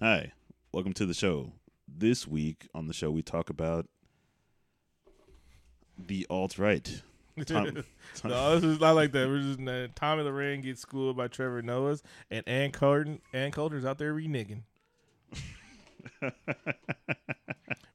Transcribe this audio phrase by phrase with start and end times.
[0.00, 0.30] Hi,
[0.70, 1.54] welcome to the show.
[1.88, 3.86] This week on the show, we talk about
[5.98, 7.02] the alt right.
[7.44, 7.82] Tom-
[8.14, 9.26] Tom- no, this is not like that.
[9.26, 13.84] We're just uh, Tomi Lahren gets schooled by Trevor Noah's, and Ann Coulter, Ann Coulter's
[13.84, 14.62] out there reneging.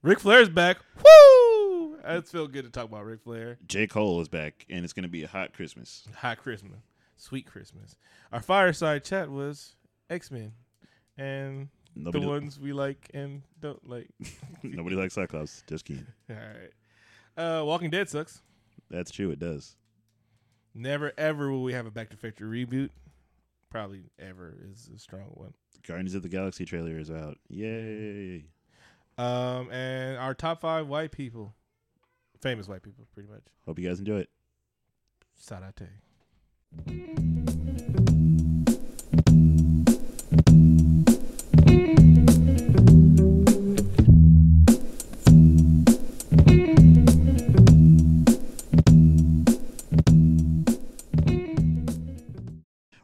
[0.01, 0.79] Ric Flair's back.
[0.97, 1.95] Woo!
[2.03, 3.59] It feel good to talk about Ric Flair.
[3.65, 3.87] J.
[3.87, 6.05] Cole is back, and it's going to be a hot Christmas.
[6.17, 6.79] Hot Christmas,
[7.15, 7.95] sweet Christmas.
[8.33, 9.77] Our fireside chat was
[10.09, 10.51] X Men,
[11.17, 14.09] and Nobody, the ones we like and don't like.
[14.63, 15.63] nobody likes Cyclops.
[15.67, 16.07] Just kidding.
[16.29, 16.71] All right.
[17.35, 18.41] Uh, Walking Dead sucks.
[18.89, 19.31] That's true.
[19.31, 19.75] It does.
[20.75, 22.89] Never ever will we have a Back to Factory reboot.
[23.69, 25.53] Probably ever is a strong one.
[25.87, 27.37] Guardians of the Galaxy trailer is out.
[27.49, 28.45] Yay!
[29.17, 31.53] Um, and our top five white people,
[32.41, 33.43] famous white people, pretty much.
[33.65, 34.29] Hope you guys enjoy it.
[35.35, 35.89] Sarate.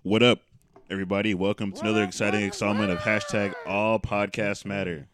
[0.10, 0.40] What up,
[0.90, 1.36] everybody?
[1.36, 5.08] Welcome to another exciting installment of hashtag All Podcasts Matter.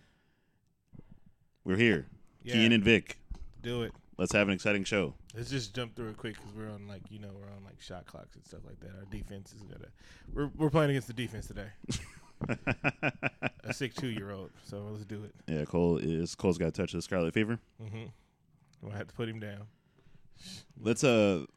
[1.66, 2.08] We're here,
[2.46, 3.20] Yeah, Keen and Vic.
[3.62, 3.92] do it.
[4.18, 5.14] Let's have an exciting show.
[5.36, 7.82] Let's just jump through it quick because we're on like you know we're on like
[7.82, 8.98] shot clocks and stuff like that.
[8.98, 9.90] Our defense is gonna.
[10.34, 11.68] We're we're playing against the defense today.
[13.66, 14.52] A sick two year old.
[14.64, 15.36] So let's do it.
[15.46, 17.60] yeah, Cole is Cole's got a touch of the Scarlet Fever.
[17.84, 18.06] Mm-hmm.
[18.82, 19.68] We'll have to put him down.
[20.80, 21.48] Let's uh,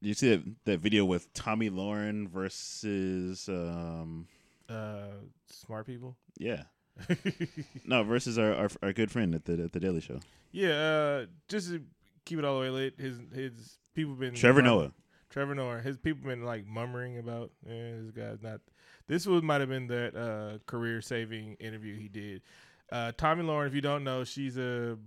[0.00, 4.26] you see that, that video with Tomi Lahren versus um,
[4.68, 5.08] Uh,
[5.46, 6.16] smart people.
[6.38, 6.64] yeah,
[7.84, 10.20] no versus our, our our good friend at the at the Daily Show,
[10.52, 11.82] Yeah, uh, just to
[12.24, 12.94] keep it all the way late.
[12.98, 14.92] His his people been Trevor Noah.
[15.30, 15.80] Trevor Noah.
[15.80, 18.60] His people been like murmuring about eh, this guy's not.
[19.06, 22.42] This was might have been that uh, career saving interview he did.
[22.90, 24.98] Uh, Tomi Lahren, if you don't know, she's a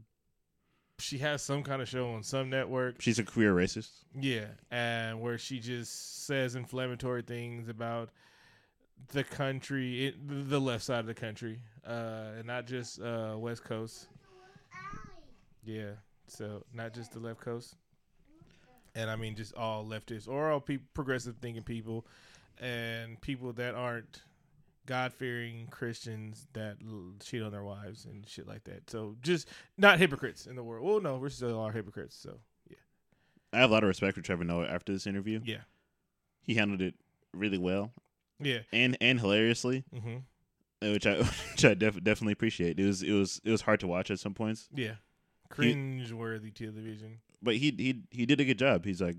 [1.02, 3.02] she has some kind of show on some network.
[3.02, 3.90] She's a queer racist.
[4.20, 8.10] Yeah, and where she just says inflammatory things about
[9.10, 13.64] the country, it, the left side of the country, uh, and not just uh, West
[13.64, 14.08] Coast.
[15.64, 15.92] Yeah,
[16.28, 17.76] so not just the left coast,
[18.96, 22.06] and I mean just all leftists or all people, progressive thinking people,
[22.60, 24.22] and people that aren't
[24.86, 28.90] God fearing Christians that l- cheat on their wives and shit like that.
[28.90, 29.48] So just
[29.78, 30.86] not hypocrites in the world.
[30.86, 32.16] Well, no, we're still all hypocrites.
[32.16, 32.78] So yeah,
[33.54, 35.40] I have a lot of respect for Trevor Noah after this interview.
[35.44, 35.62] yeah,
[36.42, 36.96] He handled it
[37.34, 37.94] really well
[38.40, 38.60] yeah.
[38.74, 40.92] and and hilariously, Mm-hmm.
[40.92, 41.18] which I
[41.52, 42.80] which I def- definitely appreciate.
[42.80, 44.96] It was it was it was hard to watch at some points, Yeah.
[45.50, 47.20] Cringe worthy television.
[47.42, 48.86] but he he he did a good job.
[48.86, 49.18] He's like,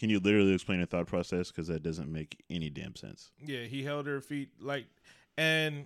[0.00, 3.32] can you literally explain a thought process because that doesn't make any damn sense.
[3.44, 4.86] Yeah, he held her feet like
[5.36, 5.84] and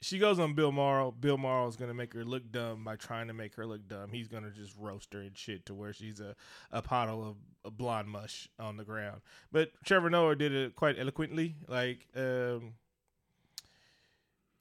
[0.00, 1.12] she goes on Bill Maher.
[1.12, 4.10] Bill Maher is gonna make her look dumb by trying to make her look dumb.
[4.10, 6.34] He's gonna just roast her and shit to where she's a,
[6.72, 9.20] a puddle of, of blonde mush on the ground.
[9.52, 11.54] But Trevor Noah did it quite eloquently.
[11.68, 12.72] Like um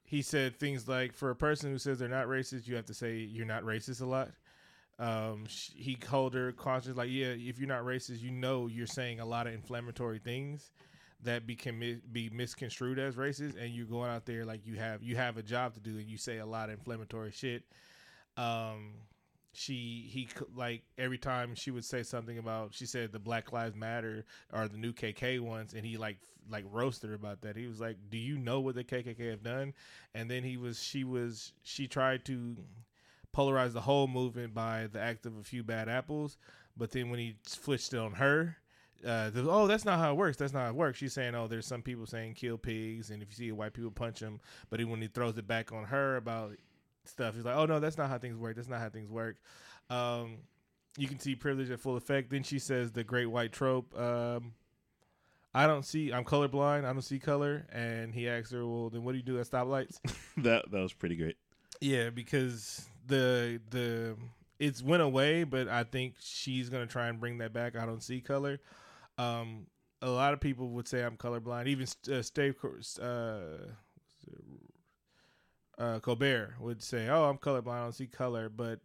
[0.04, 2.94] he said things like for a person who says they're not racist, you have to
[2.94, 4.30] say you're not racist a lot.
[5.00, 8.88] Um, sh- he called her conscious, like, yeah, if you're not racist, you know you're
[8.88, 10.72] saying a lot of inflammatory things
[11.24, 14.76] that be can mi- be misconstrued as racist, and you're going out there like you
[14.76, 17.64] have you have a job to do, and you say a lot of inflammatory shit.
[18.38, 18.94] Um,
[19.54, 23.76] she he like every time she would say something about she said the Black Lives
[23.76, 26.18] Matter or the new KK ones, and he like
[26.50, 27.56] like roasted her about that.
[27.56, 29.74] He was like, "Do you know what the KKK have done?"
[30.14, 32.56] And then he was she was she tried to
[33.38, 36.38] polarize the whole movement by the act of a few bad apples,
[36.76, 38.58] but then when he switched it on her,
[39.06, 40.38] uh, oh, that's not how it works.
[40.38, 40.98] That's not how it works.
[40.98, 43.92] She's saying, oh, there's some people saying kill pigs, and if you see white people
[43.92, 44.40] punch them,
[44.70, 46.54] but when he throws it back on her about
[47.06, 48.56] stuff, he's like, oh no, that's not how things work.
[48.56, 49.38] That's not how things work.
[49.90, 50.38] Um,
[50.98, 52.32] you can see privilege at full effect.
[52.32, 53.98] Then she says the great white trope.
[53.98, 54.54] Um,
[55.54, 56.12] I don't see.
[56.12, 56.86] I'm colorblind.
[56.86, 57.66] I don't see color.
[57.72, 60.00] And he asks her, well, then what do you do at stoplights?
[60.38, 61.38] that that was pretty great.
[61.80, 64.16] Yeah, because the the
[64.60, 67.76] it's went away, but I think she's gonna try and bring that back.
[67.76, 68.60] I don't see color.
[69.18, 69.68] Um,
[70.02, 71.68] a lot of people would say I'm colorblind.
[71.68, 72.56] Even uh, Steve
[73.02, 73.40] uh,
[75.78, 77.74] uh, Colbert would say, "Oh, I'm colorblind.
[77.74, 78.80] I don't see color." But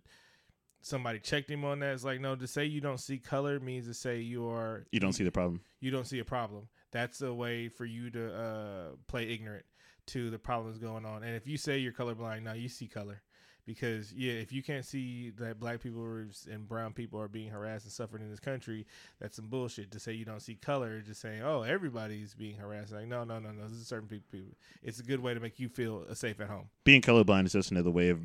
[0.83, 1.95] somebody checked him on that.
[1.95, 5.01] It's like, no, to say you don't see color means to say you are You
[5.01, 5.61] don't see the problem.
[5.81, 6.69] you don't see a problem.
[6.91, 9.65] That's a way for you to uh, play ignorant
[10.09, 11.23] to the problems going on.
[11.23, 13.23] And if you say you're colorblind, now you see color
[13.67, 16.03] because yeah, if you can't see that black people
[16.51, 18.87] and brown people are being harassed and suffering in this country,
[19.21, 19.91] that's some bullshit.
[19.93, 22.93] To say you don't see color, just saying oh everybody's being harassed.
[22.93, 23.69] Like no, no, no, no.
[23.69, 24.41] This is certain people.
[24.83, 27.53] It's a good way to make you feel uh, safe at home Being colorblind is
[27.53, 28.21] just another way of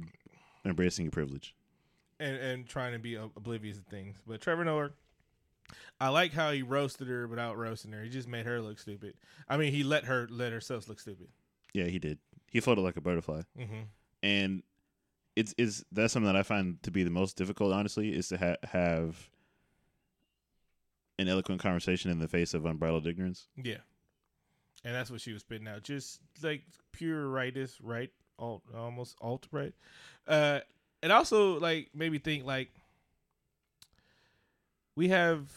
[0.66, 1.56] embracing your privilege.
[2.20, 4.18] and and trying to be oblivious of things.
[4.28, 4.92] But Trevor Noah.
[6.00, 8.02] I like how he roasted her without roasting her.
[8.02, 9.16] He just made her look stupid.
[9.50, 11.28] I mean, he let her let herself look stupid.
[11.74, 12.20] Yeah, he did.
[12.50, 13.82] He floated like a butterfly, Mm-hmm.
[14.24, 14.64] and
[15.38, 17.72] it's is that's something that I find to be the most difficult.
[17.72, 19.30] Honestly, is to ha- have
[21.20, 23.48] an eloquent conversation in the face of unbridled ignorance.
[23.56, 23.78] Yeah,
[24.84, 29.48] and that's what she was spitting out, just like pure rightist, right, alt, almost alt
[29.52, 29.76] right.
[30.28, 30.62] Uh,
[31.04, 32.72] it also like made me think like
[34.96, 35.52] we have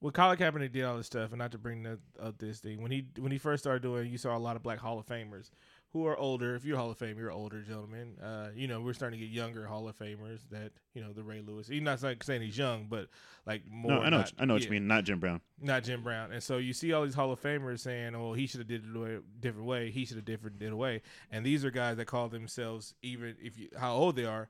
[0.00, 1.86] when Colin Kaepernick did all this stuff, and not to bring
[2.20, 4.62] up this thing when he when he first started doing, you saw a lot of
[4.62, 5.48] black Hall of Famers
[5.92, 6.54] who are older.
[6.54, 8.14] If you're a Hall of Fame, you're older gentlemen.
[8.22, 11.22] Uh, you know, we're starting to get younger Hall of Famers that you know the
[11.22, 11.68] Ray Lewis.
[11.68, 13.08] He's not like saying he's young, but
[13.46, 13.92] like more.
[13.92, 14.18] no, I know.
[14.18, 14.86] not- what, I know what you mean.
[14.86, 15.40] Not Jim Brown.
[15.60, 16.32] not Jim Brown.
[16.32, 18.84] And so you see all these Hall of Famers saying, "Oh, he should have did
[18.84, 19.90] it a different way.
[19.90, 23.58] He should have different did away." And these are guys that call themselves even if
[23.58, 24.48] you how old they are,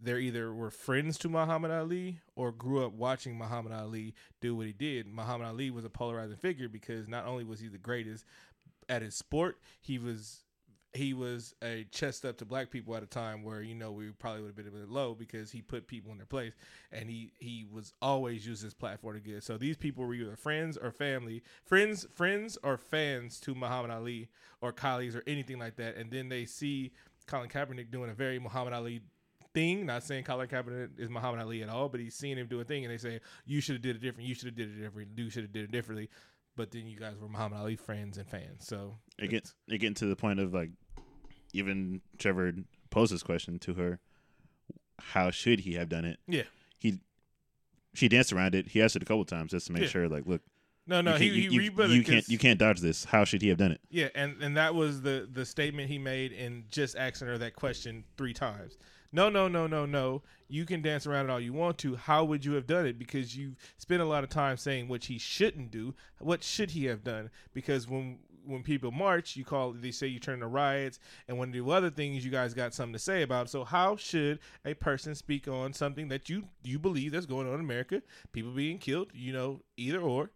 [0.00, 4.66] they're either were friends to Muhammad Ali or grew up watching Muhammad Ali do what
[4.66, 5.06] he did.
[5.08, 8.24] Muhammad Ali was a polarizing figure because not only was he the greatest
[8.88, 10.44] at his sport, he was
[10.96, 14.08] he was a chest up to black people at a time where you know we
[14.10, 16.54] probably would have been a bit low because he put people in their place
[16.90, 19.42] and he he was always used his platform to good.
[19.42, 24.28] So these people were either friends or family, friends, friends or fans to Muhammad Ali
[24.60, 26.92] or colleagues or anything like that, and then they see
[27.26, 29.02] Colin Kaepernick doing a very Muhammad Ali
[29.52, 29.86] thing.
[29.86, 32.64] Not saying Colin Kaepernick is Muhammad Ali at all, but he's seeing him do a
[32.64, 34.28] thing, and they say you should have did it different.
[34.28, 35.10] You should have did it different.
[35.16, 36.10] You should have did it differently.
[36.56, 38.66] But then you guys were Muhammad Ali friends and fans.
[38.66, 40.70] So It get it getting to the point of like,
[41.58, 42.52] even Trevor
[42.90, 43.98] posed this question to her:
[44.98, 46.18] How should he have done it?
[46.26, 46.42] Yeah.
[46.78, 47.00] He,
[47.94, 48.68] she danced around it.
[48.68, 49.88] He asked it a couple times just to make Yeah.
[49.88, 50.42] sure, like, look,
[50.86, 53.04] no, no, you he can't, he you, you, can't you can't dodge this.
[53.04, 53.80] How should he have done it?
[53.90, 57.56] Yeah, and and that was the the statement he made in just asking her that
[57.56, 58.78] question three times.
[59.12, 60.22] No, no, no, no, no.
[60.48, 61.96] You can dance around it all you want to.
[61.96, 62.98] How would you have done it?
[62.98, 65.94] Because you spent a lot of time saying what he shouldn't do.
[66.18, 67.30] What should he have done?
[67.54, 70.98] Because when when people march, you call they say you turn to riots,
[71.28, 73.50] and when they do other things, you guys got something to say about.
[73.50, 77.54] So how should a person speak on something that you you believe that's going on
[77.54, 78.02] in America?
[78.32, 80.30] People being killed, you know, either or.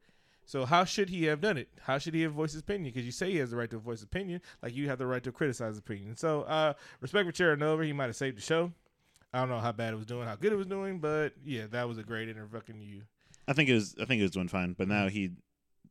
[0.44, 1.68] So how should he have done it?
[1.82, 2.92] How should he have voiced his opinion?
[2.92, 5.22] Because you say he has the right to voice opinion, like you have the right
[5.22, 6.16] to criticize his opinion.
[6.16, 7.84] So uh, respect for Trevor Noah.
[7.84, 8.72] He might have saved the show.
[9.32, 11.66] I don't know how bad it was doing, how good it was doing, but yeah,
[11.70, 12.74] that was a great interview.
[12.80, 13.02] you.
[13.46, 15.30] I think it was I think it was doing fine, but now he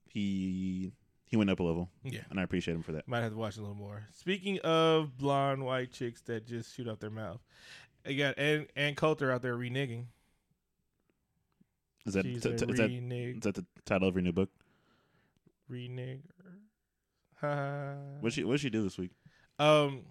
[0.10, 0.92] he
[1.30, 3.08] he went up a level, Yeah, and I appreciate him for that.
[3.08, 4.04] might have to watch a little more.
[4.12, 7.40] Speaking of blonde white chicks that just shoot out their mouth,
[8.06, 10.06] I got Ann, Ann Coulter out there reneging.
[12.06, 14.32] Is that She's t- a t- is that is that the title of your new
[14.32, 14.50] book?
[15.72, 16.20] renegger.
[18.22, 19.12] What she what she do this week?
[19.60, 20.02] Um,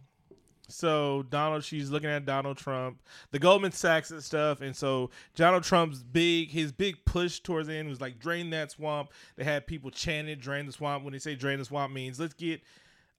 [0.69, 3.01] so Donald, she's looking at Donald Trump,
[3.31, 7.75] the Goldman Sachs and stuff, and so Donald Trump's big, his big push towards the
[7.75, 9.11] end was like drain that swamp.
[9.37, 12.35] They had people chanting "drain the swamp." When they say "drain the swamp," means let's
[12.35, 12.61] get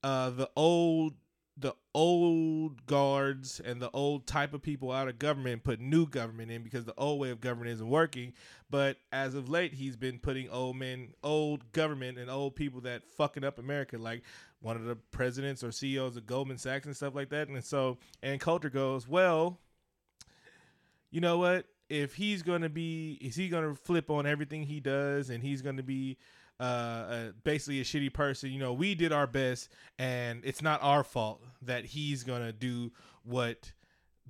[0.03, 1.15] uh the old,
[1.57, 6.51] the old guards and the old type of people out of government put new government
[6.51, 8.33] in because the old way of government isn't working.
[8.69, 13.03] But as of late, he's been putting old men, old government, and old people that
[13.17, 14.21] fucking up America, like
[14.61, 17.47] one of the presidents or CEOs of Goldman Sachs and stuff like that.
[17.47, 19.59] And so, and Coulter goes, well,
[21.11, 21.65] you know what?
[21.89, 25.41] If he's going to be, is he going to flip on everything he does and
[25.41, 26.17] he's going to be
[26.59, 28.51] uh, uh, basically a shitty person?
[28.51, 32.51] You know, we did our best and it's not our fault that he's going to
[32.51, 32.91] do
[33.23, 33.71] what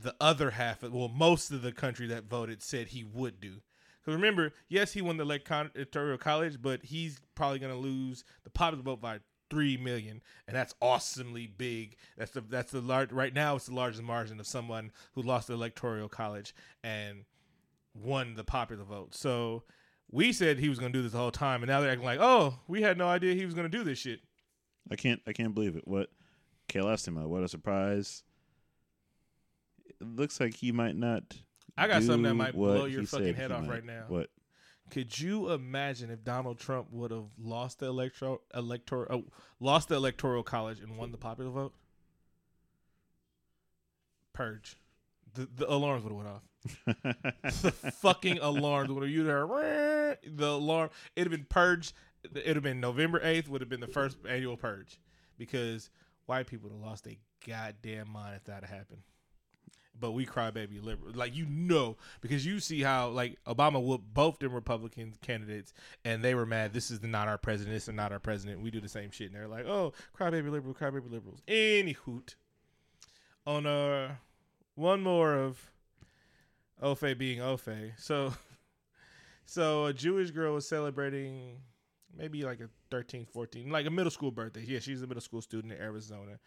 [0.01, 3.56] the other half, of, well, most of the country that voted said he would do.
[4.00, 8.50] Because remember, yes, he won the electoral college, but he's probably going to lose the
[8.50, 11.96] popular vote by three million, and that's awesomely big.
[12.18, 13.56] That's the that's the large right now.
[13.56, 16.53] It's the largest margin of someone who lost the electoral college
[16.84, 17.25] and
[17.94, 19.15] won the popular vote.
[19.15, 19.63] So
[20.12, 22.06] we said he was going to do this the whole time, and now they're acting
[22.06, 24.22] like, oh, we had no idea he was going to do this shit.
[24.91, 25.88] I can't I can't believe it.
[25.88, 26.10] What
[26.68, 28.24] Kale asked him, uh, what a surprise.
[29.88, 31.24] It looks like he might not.
[31.77, 33.70] I got something that might blow your fucking head he off might.
[33.70, 34.06] right now.
[34.08, 34.29] What?
[34.89, 39.29] Could you imagine if Donald Trump would have lost the electoral electoral uh,
[39.60, 41.74] lost the electoral college and won the popular vote?
[44.34, 44.77] Purge.
[45.34, 46.43] The the alarms would have went off.
[47.62, 49.46] the fucking alarms would have you there.
[50.25, 50.89] The alarm.
[51.15, 51.93] It'd have been purged.
[52.24, 53.48] It'd have been November eighth.
[53.48, 55.00] Would have been the first annual purge
[55.38, 55.89] because
[56.25, 57.15] white people would have lost their
[57.46, 59.01] goddamn mind if that had happened.
[60.00, 61.13] But we crybaby liberal.
[61.13, 66.24] Like you know, because you see how like Obama whooped both them Republican candidates, and
[66.24, 66.74] they were mad.
[66.74, 67.75] This is not our president.
[67.75, 68.62] This is not our president.
[68.62, 71.41] We do the same shit, and they're like, oh, crybaby liberal, crybaby liberals.
[71.48, 72.36] Any hoot.
[73.46, 74.15] On uh,
[74.75, 75.72] one more of
[76.82, 77.94] Ofe being Ofe.
[77.98, 78.34] So,
[79.46, 81.58] so a Jewish girl was celebrating
[82.15, 84.63] maybe like a 13, 14, like a middle school birthday.
[84.65, 86.39] Yeah, she's a middle school student in Arizona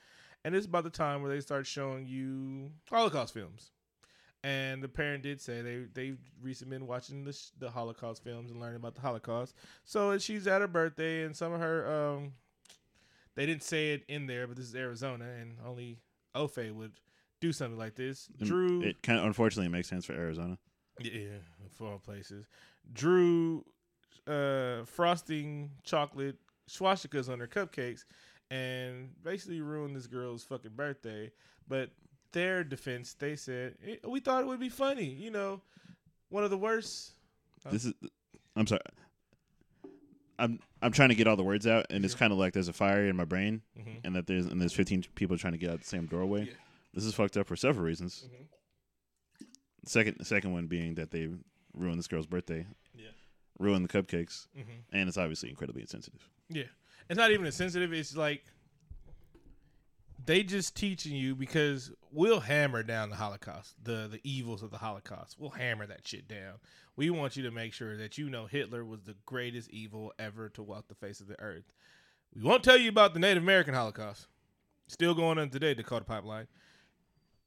[0.45, 3.71] and it's about the time where they start showing you Holocaust films.
[4.45, 8.61] And the parent did say they they've recently been watching the the Holocaust films and
[8.61, 9.55] learning about the Holocaust.
[9.85, 12.33] So she's at her birthday, and some of her um,
[13.37, 15.99] they didn't say it in there, but this is Arizona, and only
[16.35, 16.93] Ofe would
[17.41, 18.29] do something like this.
[18.43, 20.59] Drew, it kind of unfortunately makes sense for Arizona.
[21.01, 21.39] Yeah,
[21.71, 22.47] for all places.
[22.93, 23.65] Drew,
[24.27, 26.37] uh, frosting chocolate
[26.69, 28.05] swastikas on their cupcakes,
[28.53, 31.33] and basically ruined this girl's fucking birthday.
[31.67, 31.91] But
[32.33, 35.07] their defense, they said eh, we thought it would be funny.
[35.07, 35.63] You know,
[36.29, 37.13] one of the worst.
[37.71, 37.95] This is.
[38.55, 38.81] I'm sorry.
[40.39, 42.69] I'm I'm trying to get all the words out, and it's kind of like there's
[42.69, 43.99] a fire in my brain, mm-hmm.
[44.05, 46.45] and that there's and there's 15 people trying to get out the same doorway.
[46.45, 46.53] Yeah.
[46.93, 48.27] This is fucked up for several reasons.
[48.27, 49.47] Mm-hmm.
[49.87, 51.29] Second, second one being that they
[51.75, 52.67] ruined this girl's birthday.
[52.95, 53.09] Yeah.
[53.59, 54.71] Ruined the cupcakes, mm-hmm.
[54.93, 56.29] and it's obviously incredibly insensitive.
[56.51, 56.65] Yeah
[57.13, 57.93] it's not even insensitive.
[57.93, 58.43] It's like
[60.25, 64.79] they just teaching you because we'll hammer down the Holocaust, the the evils of the
[64.79, 65.37] Holocaust.
[65.39, 66.55] We'll hammer that shit down.
[66.97, 70.49] We want you to make sure that you know Hitler was the greatest evil ever
[70.49, 71.71] to walk the face of the earth.
[72.35, 74.27] We won't tell you about the Native American Holocaust.
[74.89, 76.47] Still going on today, Dakota Pipeline.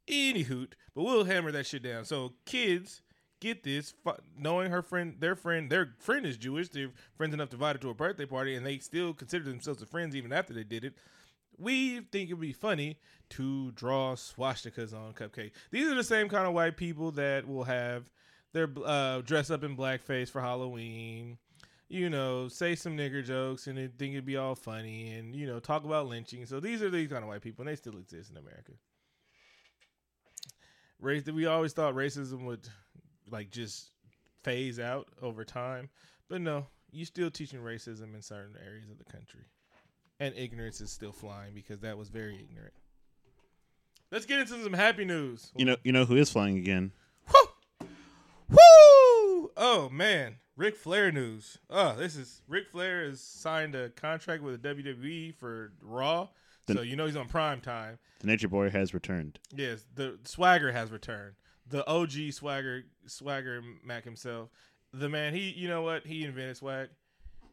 [0.08, 2.06] Any hoot, but we'll hammer that shit down.
[2.06, 3.02] So kids
[3.46, 3.94] get this,
[4.38, 6.70] knowing her friend, their friend, their friend is Jewish.
[6.70, 9.84] They're friends enough to invite her to a birthday party, and they still consider themselves
[9.84, 10.96] friends even after they did it.
[11.58, 12.98] We think it'd be funny
[13.30, 15.52] to draw swastikas on cupcake.
[15.72, 18.10] These are the same kind of white people that will have
[18.52, 21.38] their uh, dress up in blackface for Halloween.
[21.88, 25.60] You know, say some nigger jokes and think it'd be all funny, and you know,
[25.60, 26.48] talk about lynching.
[26.48, 28.72] So these are these kind of white people, and they still exist in America.
[31.00, 32.68] Race that we always thought racism would
[33.30, 33.92] like just
[34.44, 35.90] phase out over time.
[36.30, 39.46] But no, you're still teaching racism in certain areas of the country.
[40.20, 42.74] And ignorance is still flying because that was very ignorant.
[44.12, 45.52] Let's get into some happy news.
[45.56, 46.92] You know, you know who is flying again?
[47.34, 47.88] Woo!
[48.50, 49.52] Woo!
[49.58, 51.58] Oh man, Ric Flair news.
[51.70, 56.30] Oh, this is Ric Flair has signed a contract with the WWE for Raw.
[56.68, 58.00] The, so you know he's on prime time.
[58.20, 59.40] The Nature Boy has returned.
[59.54, 61.36] Yes, the Swagger has returned
[61.70, 64.50] the OG swagger swagger Mac himself.
[64.94, 66.06] The man, he you know what?
[66.06, 66.90] He invented swag.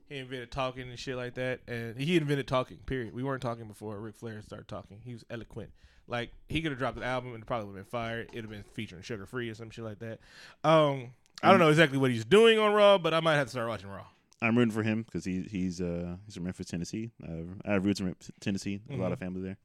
[0.08, 2.78] He invented talking and shit like that, and he invented talking.
[2.86, 3.14] Period.
[3.14, 4.98] We weren't talking before Ric Flair started talking.
[5.04, 5.70] He was eloquent.
[6.06, 8.28] Like he could have dropped an album and probably would have been fired.
[8.32, 10.20] It'd have been featuring Suga Free or some shit like that.
[10.64, 13.50] Um, I don't know exactly what he's doing on Raw, but I might have to
[13.50, 14.06] start watching Raw.
[14.40, 17.10] I'm rooting for him because he he's uh he's from Memphis, Tennessee.
[17.22, 18.80] Uh, I have roots in Tennessee.
[18.88, 19.00] A mm-hmm.
[19.00, 19.56] lot of family there.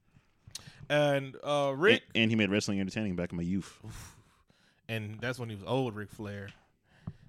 [0.89, 3.80] And uh, Rick and, and, he made wrestling entertaining back in my youth.
[3.86, 4.16] Oof
[4.88, 6.50] and that's when he was old Ric Flair.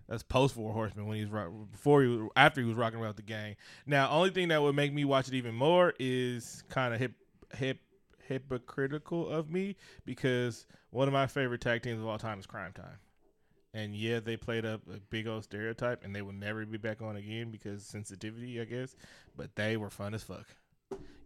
[0.09, 2.99] That's post Four Horsemen when he was rock, before he was, after he was rocking
[2.99, 3.57] around the gang.
[3.87, 7.12] Now, only thing that would make me watch it even more is kind of hip
[7.55, 7.79] hip
[8.27, 12.73] hypocritical of me because one of my favorite tag teams of all time is Cryme
[12.73, 12.99] Tyme.
[13.75, 17.03] And yeah, they played up a big old stereotype, and they will never be back
[17.03, 18.97] on again because sensitivity, I guess.
[19.37, 20.47] But they were fun as fuck.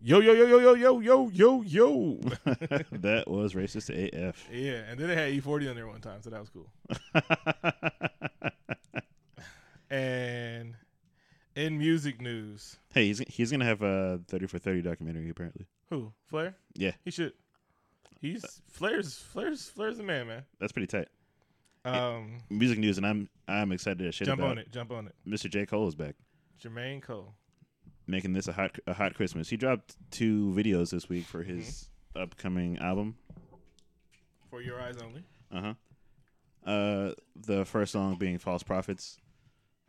[0.05, 2.15] Yo yo yo yo yo yo yo yo yo.
[2.91, 4.49] that was racist AF.
[4.51, 6.69] Yeah, and then they had E40 on there one time, so that was cool.
[9.91, 10.75] and
[11.55, 15.67] in music news, hey, he's he's gonna have a thirty for thirty documentary apparently.
[15.91, 16.57] Who Flair?
[16.75, 17.35] Yeah, he should.
[18.21, 20.43] He's Flair's Flair's Flair's the man, man.
[20.59, 21.07] That's pretty tight.
[21.85, 24.51] Um, music news, and I'm I'm excited to shit jump about.
[24.53, 24.73] on it.
[24.73, 25.15] Jump on it.
[25.29, 25.49] Mr.
[25.49, 26.17] J Cole is back.
[26.61, 27.35] Jermaine Cole
[28.07, 29.49] making this a hot a hot Christmas.
[29.49, 32.23] He dropped two videos this week for his mm-hmm.
[32.23, 33.17] upcoming album.
[34.51, 35.25] For your eyes only.
[35.51, 36.71] Uh-huh.
[36.71, 39.19] Uh The first song being "False Prophets,"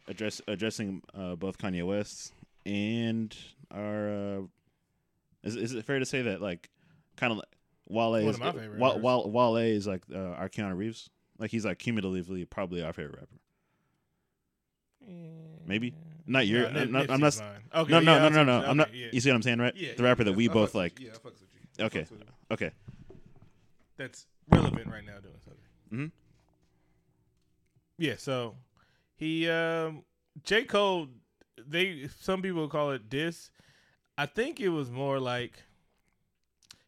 [0.08, 2.34] address addressing uh, both Kanye West
[2.66, 3.36] and
[3.72, 4.10] our.
[4.10, 4.42] Uh,
[5.44, 6.70] is is it fair to say that like,
[7.18, 7.50] kind of like
[7.88, 11.10] Wale is Wale, Wale, Wale is like uh, our Keanu Reeves?
[11.38, 13.40] Like he's like cumulatively probably our favorite rapper.
[15.66, 15.94] Maybe
[16.26, 16.70] not your.
[16.72, 17.36] No, not, I'm not.
[17.76, 18.66] Okay, no, no, yeah, no, no, no.
[18.66, 18.94] I'm not.
[18.94, 19.08] Yeah.
[19.12, 19.76] You see what I'm saying, right?
[19.76, 21.00] Yeah, the rapper that we I both like.
[21.00, 21.50] Yeah, I fucks with
[21.80, 21.86] you.
[21.86, 22.00] okay.
[22.10, 22.26] With you.
[22.52, 22.72] Okay.
[23.98, 25.64] That's relevant right now doing something.
[25.90, 26.06] Hmm.
[27.98, 28.16] Yeah.
[28.18, 28.56] So
[29.16, 30.04] he, um,
[30.44, 31.08] J Cole.
[31.66, 33.50] They some people call it diss.
[34.18, 35.54] I think it was more like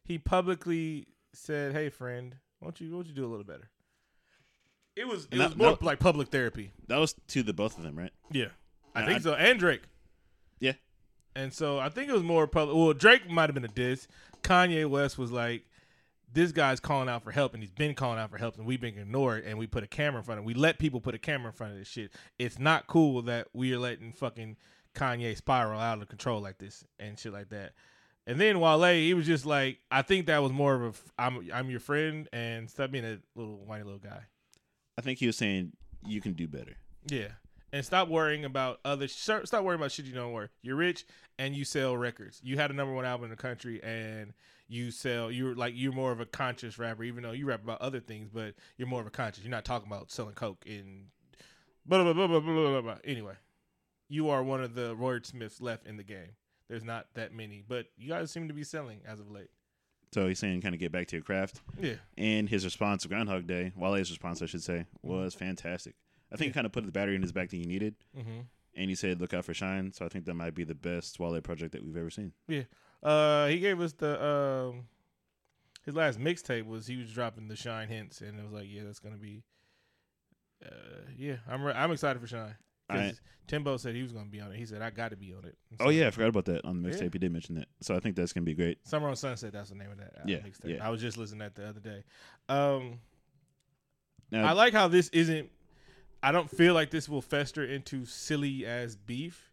[0.04, 3.70] he publicly said, "Hey, friend, Why don't you why don't you do a little better?
[4.96, 6.72] It was it And was more that- like public therapy.
[6.88, 8.12] That was to the both of them, right?
[8.30, 8.48] Yeah,
[8.96, 9.34] I think I- so.
[9.34, 9.82] And Drake.
[10.60, 10.72] Yeah.
[11.34, 12.76] And so I think it was more public.
[12.76, 14.08] Well, Drake might have been a diss.
[14.42, 15.64] Kanye West was like,
[16.32, 18.80] "This guy's calling out for help, and he's been calling out for help, and we've
[18.80, 20.42] been ignored, and we put a camera in front of.
[20.42, 20.46] him.
[20.46, 22.12] We let people put a camera in front of this shit.
[22.38, 24.56] It's not cool that we are letting fucking
[24.94, 27.72] Kanye spiral out of control like this and shit like that."
[28.28, 30.82] And then Wale, he was just like, I think that was more of
[31.18, 34.22] a, I'm, I'm your friend, and stop being a little whiny little guy.
[34.98, 35.72] I think he was saying
[36.04, 36.76] you can do better.
[37.08, 37.28] Yeah.
[37.72, 39.08] And stop worrying about other.
[39.08, 40.48] Stop stop worrying about shit you don't worry.
[40.62, 41.04] You're rich
[41.38, 42.40] and you sell records.
[42.42, 44.32] You had a number one album in the country and
[44.68, 45.30] you sell.
[45.30, 48.28] You're like you're more of a conscious rapper, even though you rap about other things,
[48.32, 49.44] but you're more of a conscious.
[49.44, 51.06] You're not talking about selling coke in.
[51.84, 52.80] Blah blah blah blah blah blah.
[52.80, 52.96] blah.
[53.04, 53.34] Anyway,
[54.08, 56.36] you are one of the wordsmiths left in the game.
[56.68, 59.50] There's not that many, but you guys seem to be selling as of late.
[60.12, 61.60] So he's saying kind of get back to your craft.
[61.80, 61.94] Yeah.
[62.16, 65.08] And his response to Groundhog Day, Wale's response, I should say, mm-hmm.
[65.08, 65.94] was fantastic.
[66.36, 67.94] I think he kind of put the battery in his back that he needed.
[68.16, 68.40] Mm-hmm.
[68.78, 69.92] And he said, look out for Shine.
[69.92, 72.32] So I think that might be the best Wale project that we've ever seen.
[72.46, 72.62] Yeah,
[73.02, 74.84] uh, he gave us the um,
[75.84, 78.82] his last mixtape was he was dropping the Shine hints, and it was like, yeah,
[78.84, 79.42] that's gonna be.
[80.64, 80.68] Uh,
[81.16, 82.56] yeah, I'm re- I'm excited for Shine.
[82.88, 83.14] I-
[83.46, 84.56] Timbo said he was gonna be on it.
[84.58, 85.56] He said I got to be on it.
[85.70, 87.02] And Oh, yeah, I forgot about that on the mixtape.
[87.02, 87.08] Yeah.
[87.12, 87.68] He did mention that.
[87.80, 88.78] So I think that's going to be great.
[88.86, 89.52] Summer on Sunset.
[89.52, 90.76] That's the name of that uh, Yeah, mixtape.
[90.76, 90.84] yeah.
[90.86, 92.02] I was just listening to that the other day.
[92.48, 92.98] Um,
[94.32, 95.48] Now, I like how this isn't.
[96.22, 99.52] I don't feel like this will fester into silly as beef,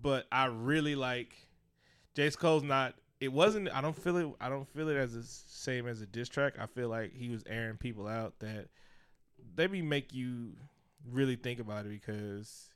[0.00, 1.34] but I really like.
[2.14, 2.94] J Cole's not.
[3.20, 3.68] It wasn't.
[3.74, 4.28] I don't feel it.
[4.40, 6.54] I don't feel it as the same as a diss track.
[6.58, 8.68] I feel like he was airing people out that
[9.56, 10.52] maybe make you
[11.10, 12.70] really think about it because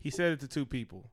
[0.00, 1.10] he said it to two people,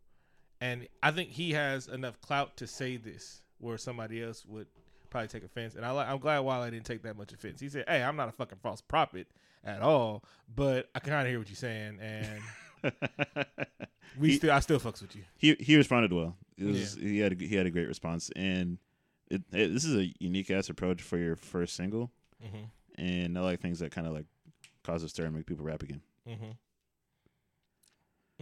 [0.62, 4.68] and I think he has enough clout to say this where somebody else would
[5.10, 5.76] probably take offense.
[5.76, 7.60] And I, I'm glad Wale didn't take that much offense.
[7.60, 9.28] He said, "Hey, I'm not a fucking false prophet
[9.64, 12.42] at all, but I kind of hear what you're saying, and
[14.20, 16.36] we He- still, I still fucks with you." he he responded well.
[16.58, 18.78] It was, He had a, he had a great response, and
[19.30, 22.12] it, it, this is a unique ass approach for your first single.
[22.46, 23.02] Mm-hmm.
[23.02, 24.26] And I like things that kind of like
[24.84, 26.02] cause a stir and make people rap again.
[26.28, 26.44] Mm-hmm.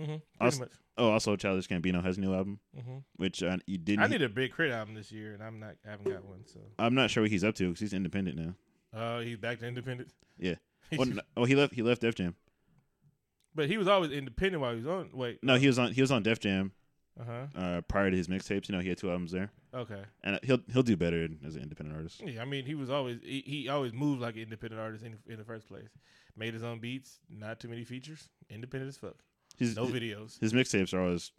[0.02, 0.06] Mm-hmm.
[0.06, 0.72] Pretty Also- much.
[0.98, 2.98] Oh, also Childish Gambino has a new album, Mm-hmm.
[3.16, 4.04] which uh, you didn't.
[4.04, 4.74] I need a Big K.R.I.T.
[4.74, 5.76] album this year, and I'm not.
[5.88, 6.44] I haven't got one.
[6.46, 9.00] So, I'm not sure what he's up to because he's independent now.
[9.00, 10.10] uh, he's back to independent.
[10.38, 10.56] Yeah.
[10.90, 11.74] He's- Oh, no, oh, he left.
[11.74, 12.36] He left Def Jam.
[13.56, 15.10] but he was always independent while he was on.
[15.14, 15.40] Wait.
[15.44, 15.92] No, he was on.
[15.94, 16.72] He was on Def Jam
[17.20, 17.48] Uh huh.
[17.56, 18.70] uh, prior to his mixtapes.
[18.70, 20.02] You know, he had two albums there, Okay.
[20.24, 22.22] and he'll he'll do better as an independent artist.
[22.26, 25.18] Yeah, I mean, he was always he, he always moved like an independent artist in
[25.28, 25.90] in the first place.
[26.36, 29.16] Made his own beats, not too many features, independent as fuck.
[29.58, 30.40] His No videos.
[30.40, 31.32] his mixtapes are always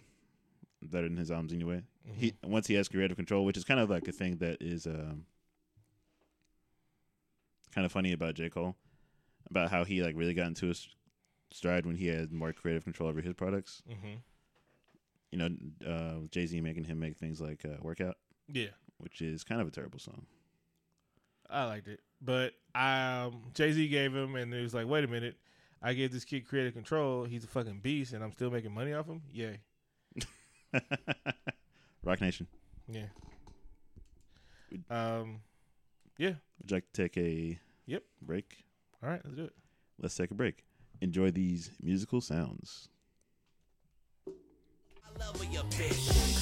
[0.83, 1.83] better than his albums anyway.
[2.15, 4.87] He once he has creative control, which is kind of like a thing that is
[4.87, 5.25] um,
[7.75, 8.77] kind of funny about J Cole,
[9.51, 10.89] about how he like really got into his
[11.51, 13.83] stride when he had more creative control over his products.
[13.91, 14.15] Mm-hmm.
[15.33, 15.49] You know,
[15.89, 18.17] uh, Jay Z making him make things like uh, "Workout,"
[18.53, 20.27] Yeah, which is kind of a terrible song.
[21.49, 25.09] I liked it, but um, Jay Z gave him, and it was like, wait a
[25.09, 25.37] minute,
[25.83, 27.25] I gave this kid creative control.
[27.25, 29.23] He's a fucking beast, and I'm still making money off him.
[29.33, 29.51] Yeah,
[32.05, 32.47] Roc Nation.
[32.89, 33.07] yeah.
[34.89, 35.41] Um,
[36.19, 36.35] yeah.
[36.61, 38.03] Would you like to take a Yep.
[38.23, 38.65] break?
[39.03, 39.53] All right, let's do it.
[40.01, 40.65] Let's take a break.
[41.01, 42.89] Enjoy these musical sounds.
[45.19, 46.41] love your bitch.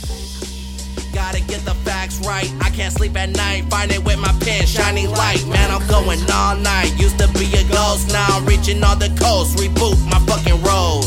[1.15, 2.51] Gotta get the facts right.
[2.61, 3.65] I can't sleep at night.
[3.71, 5.45] Find it with my pen, shining light.
[5.47, 6.93] Man, I'm going all night.
[6.99, 9.57] Used to be a ghost, now I'm reaching all the coast.
[9.59, 11.03] Reboot my fucking road.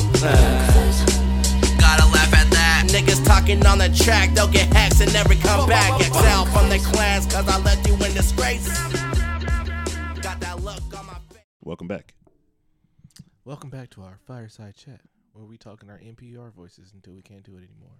[1.79, 2.87] Gotta laugh at that.
[2.87, 5.99] Niggas talking on the track, they'll get hacks and never come back.
[6.01, 8.90] Exile from the clans, cause I left you in disgrace.
[11.63, 12.13] Welcome back.
[13.45, 15.01] Welcome back to our fireside chat,
[15.33, 17.97] where we talk in our NPR voices until we can't do it anymore.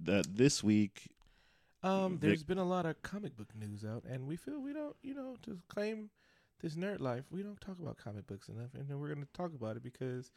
[0.00, 1.08] That this week,
[1.84, 4.72] Um, Vic- there's been a lot of comic book news out, and we feel we
[4.72, 6.10] don't, you know, to claim
[6.60, 9.32] this nerd life, we don't talk about comic books enough, and then we're going to
[9.32, 10.30] talk about it because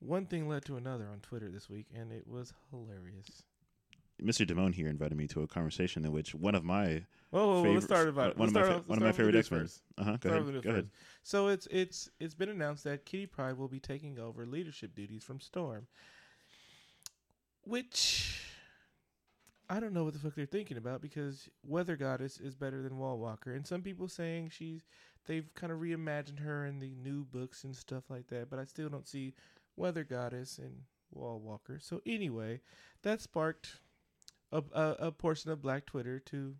[0.00, 3.44] one thing led to another on Twitter this week, and it was hilarious.
[4.22, 4.46] Mr.
[4.46, 7.72] Damone here invited me to a conversation in which one of my Whoa, whoa, whoa,
[7.72, 9.38] let's start about one of my off- one of my start off with favorite the
[9.38, 9.68] X Men.
[9.98, 10.16] Uh huh.
[10.20, 10.62] Go ahead.
[10.62, 10.90] Go ahead.
[11.22, 15.22] So it's it's it's been announced that Kitty Pryde will be taking over leadership duties
[15.22, 15.86] from Storm,
[17.64, 18.44] which
[19.68, 22.98] I don't know what the fuck they're thinking about because Weather Goddess is better than
[22.98, 24.82] Wall Walker, and some people saying she's
[25.26, 28.64] they've kind of reimagined her in the new books and stuff like that, but I
[28.64, 29.34] still don't see
[29.76, 31.78] Weather Goddess and Wall Walker.
[31.80, 32.60] So anyway,
[33.02, 33.76] that sparked
[34.52, 36.54] a a, a portion of Black Twitter to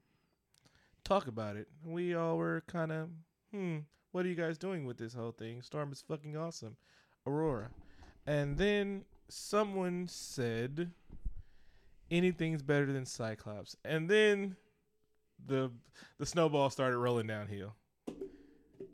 [1.04, 1.68] talk about it.
[1.84, 3.08] We all were kind of
[3.52, 3.78] hmm,
[4.12, 5.62] what are you guys doing with this whole thing?
[5.62, 6.76] Storm is fucking awesome.
[7.26, 7.70] Aurora.
[8.26, 10.90] And then someone said
[12.10, 13.76] anything's better than Cyclops.
[13.84, 14.56] And then
[15.46, 15.70] the
[16.18, 17.74] the snowball started rolling downhill.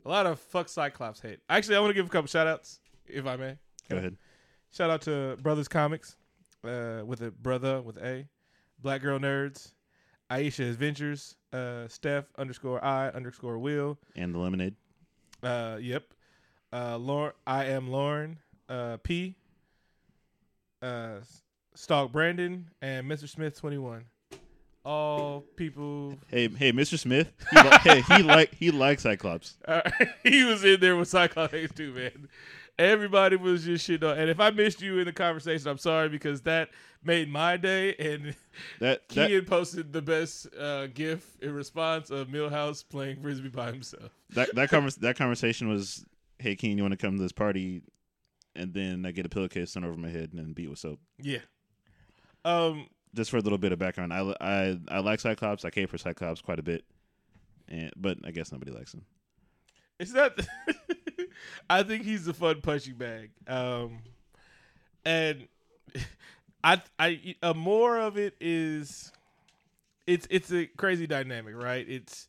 [0.05, 1.39] A lot of fuck Cyclops hate.
[1.49, 3.57] Actually, I want to give a couple shout outs, if I may.
[3.89, 4.17] Go ahead.
[4.71, 6.15] Shout out to Brothers Comics,
[6.63, 8.25] uh, with a brother with a
[8.79, 9.71] Black Girl Nerds,
[10.31, 13.97] Aisha Adventures, uh, Steph underscore I underscore Will.
[14.15, 14.75] And the lemonade.
[15.41, 16.13] Uh, yep.
[16.71, 18.39] Uh, Lauren, I am Lauren.
[18.67, 19.35] Uh, P.
[20.81, 21.19] Uh,
[21.75, 23.29] Stalk Brandon and Mr.
[23.29, 24.05] Smith twenty one.
[24.83, 26.15] All people.
[26.27, 26.97] Hey, hey, Mr.
[26.97, 27.31] Smith.
[27.51, 29.57] He li- hey, he like he likes Cyclops.
[29.67, 29.81] Uh,
[30.23, 32.27] he was in there with Cyclops too, man.
[32.79, 34.17] Everybody was just shit on.
[34.17, 36.69] And if I missed you in the conversation, I'm sorry because that
[37.03, 37.95] made my day.
[37.95, 38.35] And
[38.79, 44.11] That that posted the best uh, GIF in response of Milhouse playing frisbee by himself.
[44.31, 46.05] that that, convers- that conversation was,
[46.39, 47.81] hey, Keen, you want to come to this party?
[48.55, 50.99] And then I get a pillowcase thrown over my head and then beat with soap.
[51.19, 51.39] Yeah.
[52.45, 52.87] Um.
[53.15, 55.65] Just for a little bit of background, I, I, I like Cyclops.
[55.65, 56.83] I cape for Cyclops quite a bit,
[57.67, 59.05] and but I guess nobody likes him.
[59.99, 60.33] It's not.
[61.69, 63.31] I think he's a fun punching bag.
[63.47, 63.99] Um,
[65.05, 65.47] and
[66.63, 69.11] I, I, uh, more of it is,
[70.05, 71.87] it's it's a crazy dynamic, right?
[71.87, 72.27] It's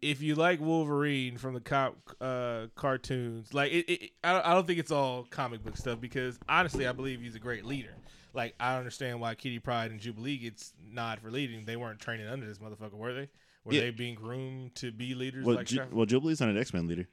[0.00, 4.54] if you like Wolverine from the cop uh, cartoons, like it, it I, don't- I
[4.54, 7.94] don't think it's all comic book stuff because honestly, I believe he's a great leader.
[8.34, 11.64] Like I understand why Kitty Pryde and Jubilee gets nod for leading.
[11.64, 13.28] They weren't training under this motherfucker, were they?
[13.64, 13.82] Were Yeah.
[13.82, 15.44] they being groomed to be leaders?
[15.44, 17.06] Well, like Ju- well, Jubilee's not an X Men leader.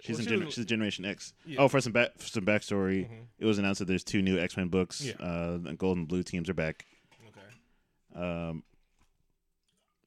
[0.00, 1.34] She's Well, in she gen- was- she's Generation X.
[1.44, 1.56] Yeah.
[1.60, 3.26] Oh, for some back for some backstory, Mhm.
[3.38, 5.02] it was announced that there's two new X Men books.
[5.04, 5.14] Yeah.
[5.14, 6.86] Uh, the Gold and Blue teams are back.
[7.28, 8.20] Okay.
[8.24, 8.64] Um,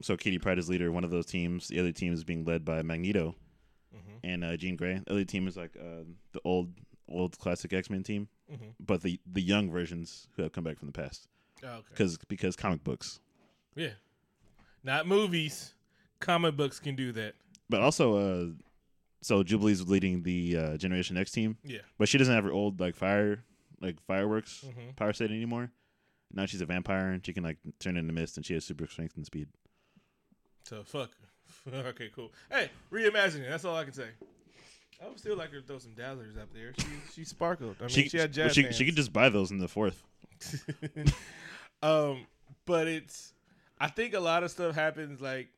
[0.02, 1.68] so Kitty Pryde is leader of one of those teams.
[1.68, 3.36] The other team is being led by Magneto
[3.94, 4.20] Mhm.
[4.24, 4.98] and uh, Jean Grey.
[5.06, 6.72] The other team is like uh, the old
[7.08, 8.74] old classic X Men team, Mhm.
[8.80, 11.28] but the the young versions who have come back from the past.
[11.62, 11.86] Oh, okay.
[11.90, 13.20] Because because comic books,
[13.76, 13.92] Yeah.
[14.82, 15.74] Not movies.
[16.20, 17.34] Comic books can do that.
[17.70, 18.52] but also uh,
[19.20, 21.80] so Jubilee's leading the uh, Generation X team, Yeah.
[21.98, 23.44] but she doesn't have her old like fire
[23.80, 24.96] like fireworks Mhm.
[24.96, 25.70] power set anymore.
[26.32, 28.86] Now she's a vampire and she can like turn into mist and she has super
[28.86, 29.48] strength and speed.
[30.64, 31.10] So fuck.
[31.72, 32.32] okay, cool.
[32.50, 33.48] Hey, reimagining.
[33.48, 34.08] That's all I can say.
[35.02, 36.74] I would still like her to throw some dazzlers up there.
[36.78, 37.76] She she sparkled.
[37.80, 40.02] I mean, she, had jazz she, she could just buy those in the fourth.
[41.82, 42.26] um,
[42.66, 43.32] but it's.
[43.80, 45.20] I think a lot of stuff happens.
[45.20, 45.48] Like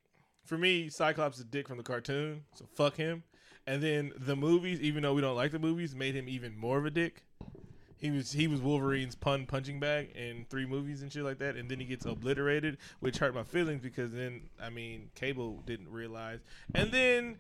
[0.44, 3.23] for me, Cyclops is a dick from the cartoon, so fuck him.
[3.70, 6.76] And then the movies, even though we don't like the movies, made him even more
[6.76, 7.22] of a dick.
[7.98, 11.54] He was he was Wolverine's pun punching bag in three movies and shit like that,
[11.54, 15.88] and then he gets obliterated, which hurt my feelings because then I mean Cable didn't
[15.88, 16.40] realize,
[16.74, 17.37] and then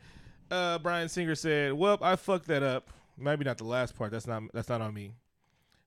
[0.52, 2.90] uh, Bryan Singer said, "Well, I fucked that up.
[3.18, 4.12] Maybe not the last part.
[4.12, 5.14] That's not that's not on me."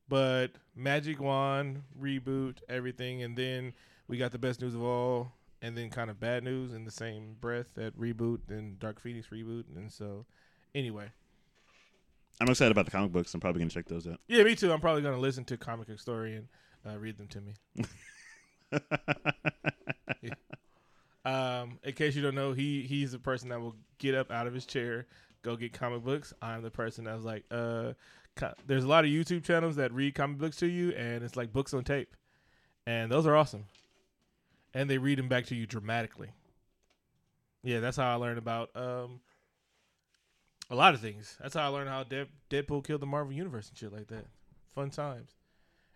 [0.10, 3.71] But Magic Wand reboot everything, and then
[4.10, 5.32] we got the best news of all,
[5.63, 9.28] and then kind of bad news in the same breath that reboot and Dark Phoenix
[9.30, 10.26] reboot, and so
[10.76, 11.10] anyway,
[12.39, 13.34] I'm excited about the comic books.
[13.34, 14.19] I'm probably gonna check those out.
[14.28, 14.71] yeah, me too.
[14.71, 16.47] I'm probably gonna listen to Comic Historian,
[16.88, 17.56] uh, read them to me.
[21.26, 24.45] Um, in case you don't know, he he's the person that will get up out
[24.45, 25.06] of his chair,
[25.41, 26.34] go get comic books.
[26.41, 27.93] I'm the person that's like, uh,
[28.36, 31.38] co- there's a lot of YouTube channels that read comic books to you, and it's
[31.38, 32.13] like books on tape,
[32.86, 33.67] and those are awesome,
[34.73, 36.29] and they read them back to you dramatically.
[37.63, 39.19] Yeah, that's how I learned about um
[40.69, 41.38] a lot of things.
[41.41, 44.25] That's how I learned how Dead- Deadpool killed the Marvel Universe and shit like that.
[44.73, 45.31] Fun times,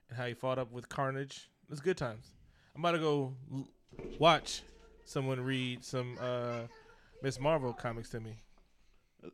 [0.10, 1.50] and how he fought up with Carnage.
[1.64, 2.32] It was good times.
[2.76, 3.68] I'm about to go l-
[4.20, 4.62] watch
[5.06, 6.62] someone read some uh
[7.24, 8.36] Miss Marvel comics to me.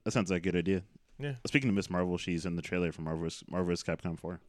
[0.06, 0.84] that sounds like a good idea.
[1.20, 1.34] Yeah.
[1.46, 4.40] Speaking of Miss Marvel, she's in the trailer for Marvel's Marvel's Capcom 4.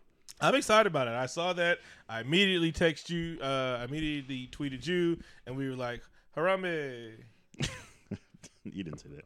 [0.40, 1.12] I'm excited about it.
[1.14, 1.78] I saw that.
[2.08, 3.38] I immediately texted you.
[3.40, 6.02] Uh, I immediately tweeted you, and we were like,
[6.36, 7.12] "Harambe."
[8.64, 9.24] you didn't say that.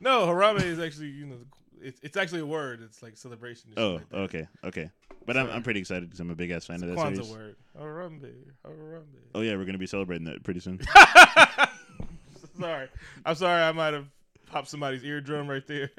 [0.00, 1.36] No, Harambe is actually you know
[1.80, 2.80] it's it's actually a word.
[2.82, 3.70] It's like celebration.
[3.76, 4.90] Oh, like okay, okay.
[5.26, 7.14] But I'm I'm pretty excited because I'm a big ass fan It's of that Kwanzaa
[7.24, 7.30] series.
[7.30, 7.56] word.
[7.80, 8.32] Harambe,
[8.66, 9.04] Harambe.
[9.34, 10.80] Oh yeah, we're gonna be celebrating that pretty soon.
[12.60, 12.88] sorry,
[13.24, 13.62] I'm sorry.
[13.62, 14.06] I might have
[14.46, 15.90] popped somebody's eardrum right there.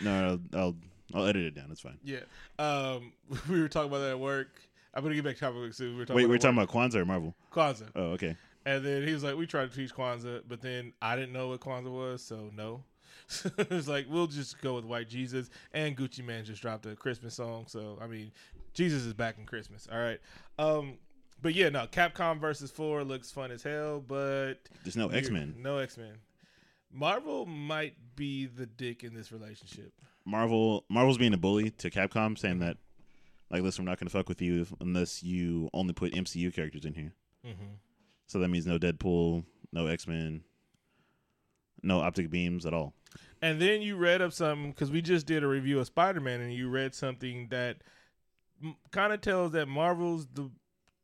[0.00, 0.76] no, I'll, I'll
[1.14, 1.68] I'll edit it down.
[1.70, 1.98] It's fine.
[2.04, 2.20] yeah.
[2.58, 3.12] Um,
[3.48, 4.48] we were talking about that at work.
[4.94, 5.92] I'm gonna get back to books soon.
[5.92, 7.34] We were talking Wait, about we're talking about Kwanzaa or Marvel?
[7.52, 7.88] Kwanzaa.
[7.96, 8.36] Oh, okay.
[8.66, 11.48] And then he was like, "We tried to teach Kwanzaa, but then I didn't know
[11.48, 12.84] what Kwanzaa was, so no."
[13.56, 17.34] it's like we'll just go with White Jesus, and Gucci Mane just dropped a Christmas
[17.34, 18.30] song, so I mean,
[18.74, 19.88] Jesus is back in Christmas.
[19.90, 20.20] All right,
[20.58, 20.94] um,
[21.40, 25.08] but yeah, no, Capcom versus Four looks fun as hell, but There's no.
[25.08, 25.54] X Men.
[25.58, 26.14] no X Men.
[26.92, 29.92] Marvel might be the dick in this relationship.
[30.24, 32.76] Marvel Marvel's being a bully to Capcom, saying that
[33.52, 36.86] like, listen, we're not going to fuck with you unless you only put MCU characters
[36.86, 37.12] in here.
[37.46, 37.74] Mm-hmm.
[38.26, 40.42] So that means no Deadpool, no X Men,
[41.82, 42.94] no optic beams at all.
[43.42, 46.40] And then you read up something because we just did a review of Spider Man,
[46.40, 47.82] and you read something that
[48.62, 50.50] m- kind of tells that Marvel's the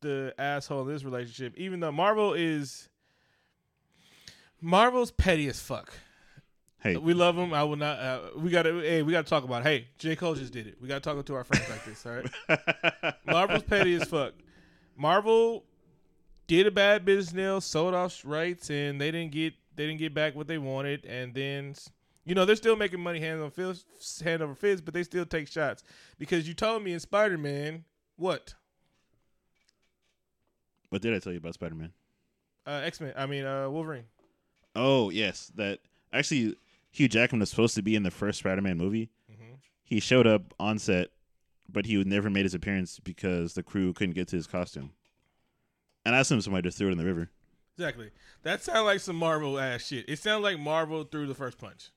[0.01, 2.89] the asshole in this relationship, even though Marvel is
[4.61, 5.93] Marvel's petty as fuck.
[6.81, 7.53] Hey, We love him.
[7.53, 7.99] I will not.
[7.99, 8.79] Uh, we got to.
[8.79, 9.61] Hey, we got to talk about.
[9.61, 9.63] It.
[9.65, 10.77] Hey, J Cole just did it.
[10.81, 12.05] We got to talk to our friends like this.
[12.05, 13.15] All right.
[13.25, 14.33] Marvel's petty as fuck.
[14.95, 15.65] Marvel
[16.47, 20.13] did a bad business deal, sold off rights, and they didn't get they didn't get
[20.13, 21.05] back what they wanted.
[21.05, 21.75] And then,
[22.25, 25.25] you know, they're still making money hand over fist, hand over fist, but they still
[25.25, 25.83] take shots
[26.17, 27.83] because you told me in Spider Man
[28.15, 28.53] what
[30.89, 31.91] what did I tell you about Spider Man?
[32.65, 33.13] uh, X Men.
[33.17, 34.05] I mean uh, Wolverine.
[34.75, 35.79] Oh yes, that
[36.13, 36.55] actually
[36.91, 39.09] Hugh Jackman was supposed to be in the first Spider Man movie.
[39.31, 39.55] Mm-hmm.
[39.83, 41.09] He showed up on set,
[41.67, 44.91] but he never made his appearance because the crew couldn't get to his costume.
[46.05, 47.29] And I assume somebody just threw it in the river.
[47.77, 48.09] Exactly.
[48.43, 50.09] That sounds like some Marvel ass shit.
[50.09, 51.91] It sounds like Marvel threw the first punch.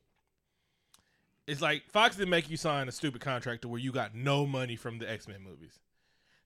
[1.47, 4.47] It's like Fox didn't make you sign a stupid contract to where you got no
[4.47, 5.81] money from the X Men movies.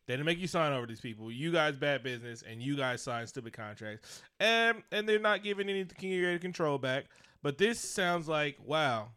[0.06, 1.30] They didn't make you sign over these people.
[1.30, 5.68] You guys bad business, and you guys signed stupid contracts, and and they're not giving
[5.68, 7.06] any of the creative control back.
[7.46, 9.10] But this sounds like wow.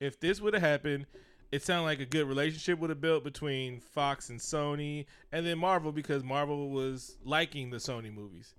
[0.00, 1.06] If this would have happened,
[1.52, 5.56] it sounded like a good relationship would have built between Fox and Sony, and then
[5.56, 8.54] Marvel because Marvel was liking the Sony movies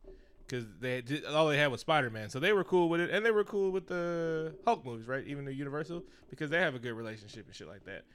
[0.48, 3.10] because they had, all they had was Spider Man, so they were cool with it,
[3.10, 5.28] and they were cool with the Hulk movies, right?
[5.28, 8.06] Even the Universal because they have a good relationship and shit like that.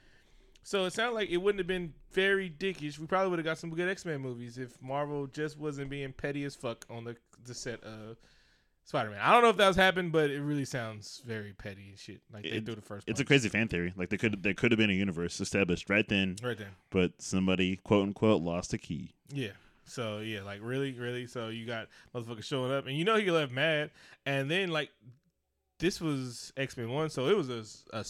[0.63, 2.97] So it sounded like it wouldn't have been very dickish.
[2.97, 6.11] We probably would have got some good X Men movies if Marvel just wasn't being
[6.11, 8.17] petty as fuck on the the set of
[8.87, 9.19] Spider Man.
[9.21, 12.21] I don't know if that's happened, but it really sounds very petty and shit.
[12.33, 13.07] Like they It- threw the first.
[13.07, 13.93] It's a crazy fan theory.
[13.95, 16.71] Like there could there could have been a universe established right then, right there.
[16.89, 19.13] but somebody quote unquote lost a key.
[19.29, 19.51] Yeah.
[19.85, 21.27] So yeah, like really, really.
[21.27, 23.91] So you got motherfuckers showing up, and you know he left mad,
[24.25, 24.89] and then like
[25.79, 28.05] this was X Men One, so it was a, a,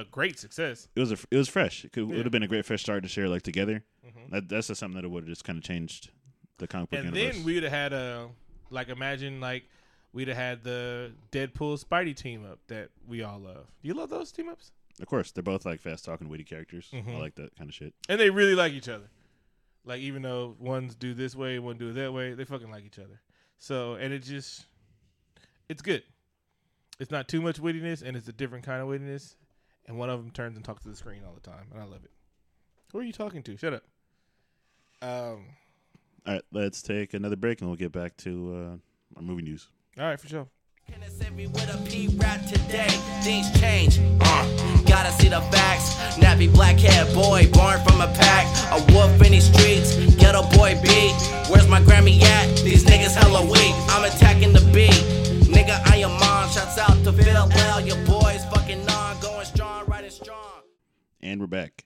[0.00, 0.88] a great success.
[0.94, 1.84] It was a it was fresh.
[1.84, 2.16] It could, Yeah.
[2.16, 3.82] would have been a great fresh start to share like together.
[4.06, 4.30] Mhm.
[4.30, 6.10] That that's just something that would have just kind of changed
[6.58, 7.36] the comic book And universe.
[7.36, 8.28] then we'd have had a
[8.70, 9.64] like imagine like
[10.12, 13.66] we'd have had the Deadpool Spidey team up that we all love.
[13.82, 14.72] Do you love those team ups?
[15.00, 16.90] of course, they're both like fast talking, witty characters.
[16.92, 17.14] Mhm.
[17.14, 17.94] I like that kind of shit.
[18.10, 19.08] And they really like each other.
[19.84, 22.84] Like even though one's do this way, one do it that way, they fucking like
[22.84, 23.18] each other.
[23.58, 24.66] So and it just
[25.70, 26.02] it's good.
[26.98, 29.36] It's not too much wittiness, and it's a different kind of wittiness.
[29.86, 31.84] And one of them turns and talks to the screen all the time, and I
[31.84, 32.10] love it.
[32.92, 33.56] Who are you talking to?
[33.56, 33.84] Shut up.
[35.00, 35.46] Um.
[36.26, 39.68] All right, let's take another break and we'll get back to uh, our movie news.
[39.98, 40.48] All right, for sure.
[41.40, 42.88] Every with a P rap today,
[43.22, 43.98] things change.
[44.20, 45.94] Uh, gotta see the facts.
[46.16, 48.46] Nappy black hair boy, born from a pack.
[48.72, 51.14] A wolf in these streets, ghetto boy beat.
[51.48, 52.58] Where's my Grammy at?
[52.58, 53.74] These niggas hella weak.
[53.88, 54.92] I'm attacking the beat.
[55.48, 56.50] Nigga, I am on.
[56.50, 57.80] Shouts out to Phil L.
[57.80, 60.62] Your boys fucking on, going strong, riding strong.
[61.20, 61.84] And we're back.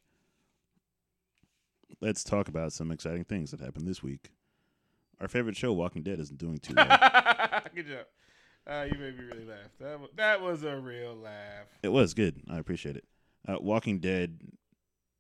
[2.01, 4.31] Let's talk about some exciting things that happened this week.
[5.21, 6.87] Our favorite show, Walking Dead, isn't doing too well.
[7.75, 8.07] Good job.
[8.67, 9.71] Uh, you made me really laugh.
[9.81, 11.67] That was, that was a real laugh.
[11.83, 12.41] it was good.
[12.49, 13.05] I appreciate it.
[13.47, 14.39] Uh, Walking Dead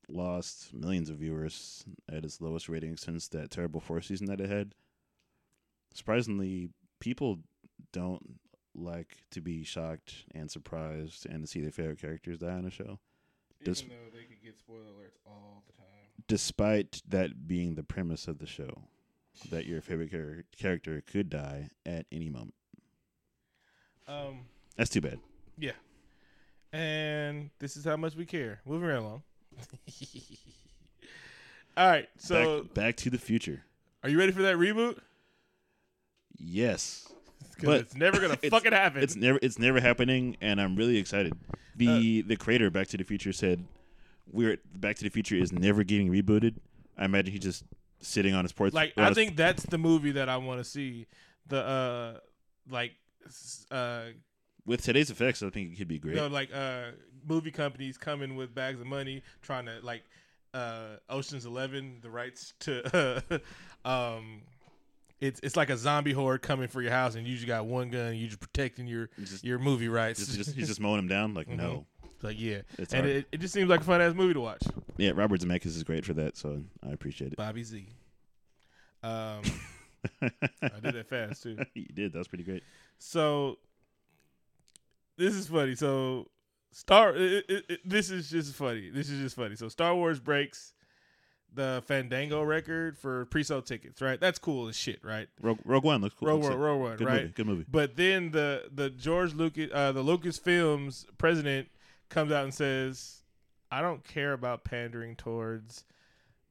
[0.08, 4.48] lost millions of viewers at its lowest rating since that terrible fourth season that it
[4.48, 4.74] had.
[5.92, 7.40] Surprisingly, people
[7.92, 8.38] don't
[8.74, 12.70] like to be shocked and surprised and to see their favorite characters die on a
[12.70, 12.98] show.
[13.60, 16.24] Even though they could get spoiler alerts all the time.
[16.28, 18.82] despite that being the premise of the show,
[19.50, 22.54] that your favorite char- character could die at any moment.
[24.06, 24.40] Um,
[24.76, 25.18] That's too bad.
[25.58, 25.72] yeah.
[26.72, 28.60] And this is how much we care.
[28.66, 29.22] Moving right along.
[31.76, 32.08] all right.
[32.18, 33.62] So, back, back to the future.
[34.02, 34.98] are you ready for that reboot?
[36.36, 37.08] Yes,
[37.62, 39.02] But it's never gonna it's- fucking happen.
[39.02, 41.32] it's never it's never happening, and I'm really excited.
[41.76, 43.64] The Uh, the creator Back to the Future said,
[44.32, 46.56] "We're Back to the Future is never getting rebooted."
[46.98, 47.62] I imagine he just
[48.04, 48.72] sitting on his porch.
[48.72, 51.06] like I think that's the movie that I want to see.
[51.46, 52.18] The uh,
[52.70, 52.92] like,
[53.70, 54.04] uh,
[54.66, 56.14] with today's effects, I think it could be great.
[56.14, 56.92] you know, like uh,
[57.26, 60.04] movie companies coming with bags of money, trying to like
[60.54, 63.22] uh, Ocean's Eleven, the rights to,
[63.84, 64.42] um,
[65.20, 67.90] it's it's like a zombie horde coming for your house, and you just got one
[67.90, 70.20] gun, you just protecting your just, your movie rights.
[70.20, 71.34] just, just he's just mowing them down.
[71.34, 71.56] Like Mhm.
[71.56, 71.86] no,
[72.24, 73.16] like yeah, it's and hard.
[73.16, 74.62] it, it just seems like a fun ass movie to watch.
[74.96, 75.12] yeah.
[75.14, 77.37] Robert Zemeckis is great for that, so I appreciate it.
[77.37, 77.87] Bobby Z.
[79.02, 79.42] Um,
[80.22, 81.58] I did that fast too.
[81.74, 82.12] you did.
[82.12, 82.62] That was pretty great.
[82.98, 83.58] So
[85.16, 85.74] this is funny.
[85.74, 86.28] So
[86.72, 88.90] Star, it, it, it, this is just funny.
[88.90, 89.56] This is just funny.
[89.56, 90.72] So Star Wars breaks
[91.52, 94.18] the Fandango record for pre-sold tickets, right?
[94.18, 95.28] That's cool as shit, right?
[95.40, 96.28] Rogue, Rogue One looks cool.
[96.28, 96.58] Rogue One.
[96.58, 97.20] Rogue One, Good right?
[97.22, 97.32] movie.
[97.32, 97.64] Good movie.
[97.70, 101.68] But then the the George Lucas, uh, the Lucasfilms president
[102.08, 103.22] comes out and says,
[103.70, 105.84] "I don't care about pandering towards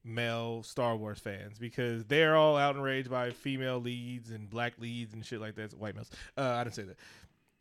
[0.04, 5.26] male Star Wars fans because they're all outraged by female leads and black leads and
[5.26, 5.74] shit like that.
[5.74, 6.12] White males.
[6.38, 6.98] Uh, I didn't say that.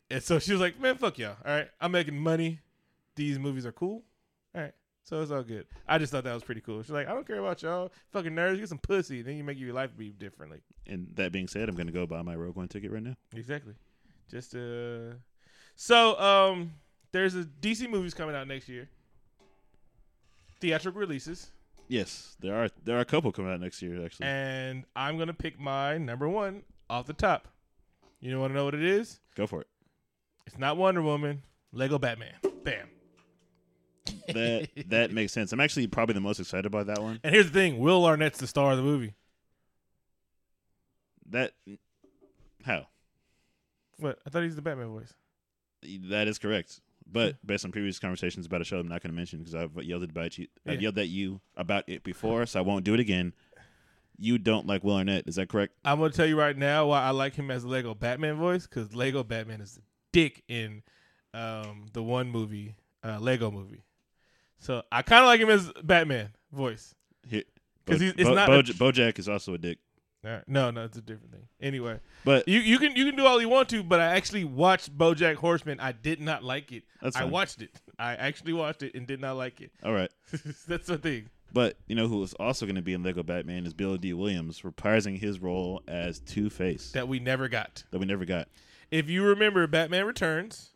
[0.09, 1.37] And so she was like, "Man, fuck y'all.
[1.45, 2.59] All right, I'm making money.
[3.15, 4.03] These movies are cool.
[4.55, 4.73] All right."
[5.05, 5.67] So it's all good.
[5.85, 6.81] I just thought that was pretty cool.
[6.81, 7.91] She's like, I don't care about y'all.
[8.13, 9.21] Fucking nerds, get some pussy.
[9.21, 10.61] Then you make your life be differently.
[10.87, 13.15] And that being said, I'm going to go buy my Rogue One ticket right now.
[13.35, 13.73] Exactly.
[14.29, 15.15] Just uh
[15.75, 16.73] so um
[17.13, 18.89] there's a DC movies coming out next year.
[20.59, 21.51] Theatrical releases.
[21.87, 24.25] Yes, there are there are a couple coming out next year actually.
[24.27, 27.47] And I'm gonna pick my number one off the top.
[28.19, 29.19] You wanna know what it is?
[29.35, 29.67] Go for it.
[30.45, 32.33] It's not Wonder Woman, Lego Batman.
[32.63, 32.87] Bam.
[34.29, 35.51] That that makes sense.
[35.51, 37.19] I'm actually probably the most excited about that one.
[37.23, 39.13] And here's the thing, Will Arnett's the star of the movie.
[41.29, 41.51] That
[42.63, 42.87] how
[43.97, 44.19] What?
[44.25, 45.13] I thought he's the Batman voice.
[46.09, 46.79] that is correct.
[47.11, 49.71] But based on previous conversations about a show, I'm not going to mention because I've
[49.83, 50.47] yelled about you.
[50.65, 50.79] I've Yeah.
[50.81, 53.33] yelled at you about it before, so I won't do it again.
[54.17, 55.73] You don't like Will Arnett, is that correct?
[55.83, 58.93] I'm gonna tell you right now why I like him as Lego Batman voice because
[58.95, 60.83] Lego Batman is a dick in
[61.33, 63.83] um, the one movie, uh, Lego movie.
[64.59, 66.93] So I kind of like him as Batman voice.
[67.23, 67.43] because
[67.85, 69.79] Bo- he's- it's Bo- not Boj- a- BoJack is also a dick,
[70.31, 70.43] right.
[70.47, 71.47] No, no, it's a different thing.
[71.61, 74.43] Anyway, but you you can you can do all you want to, but I actually
[74.45, 75.79] watched BoJack Horseman.
[75.79, 76.83] I did not like it.
[77.01, 77.31] That's I fine.
[77.31, 77.81] watched it.
[77.99, 79.71] I actually watched it and did not like it.
[79.83, 80.11] all right.
[80.67, 81.29] That's the thing.
[81.51, 84.13] But you know who is also going to be in Lego Batman is Billy Dee
[84.13, 87.83] Williams, reprising his role as Two Face that, we never got.
[87.91, 88.47] That we never got.
[88.89, 90.71] If you remember, Batman Returns,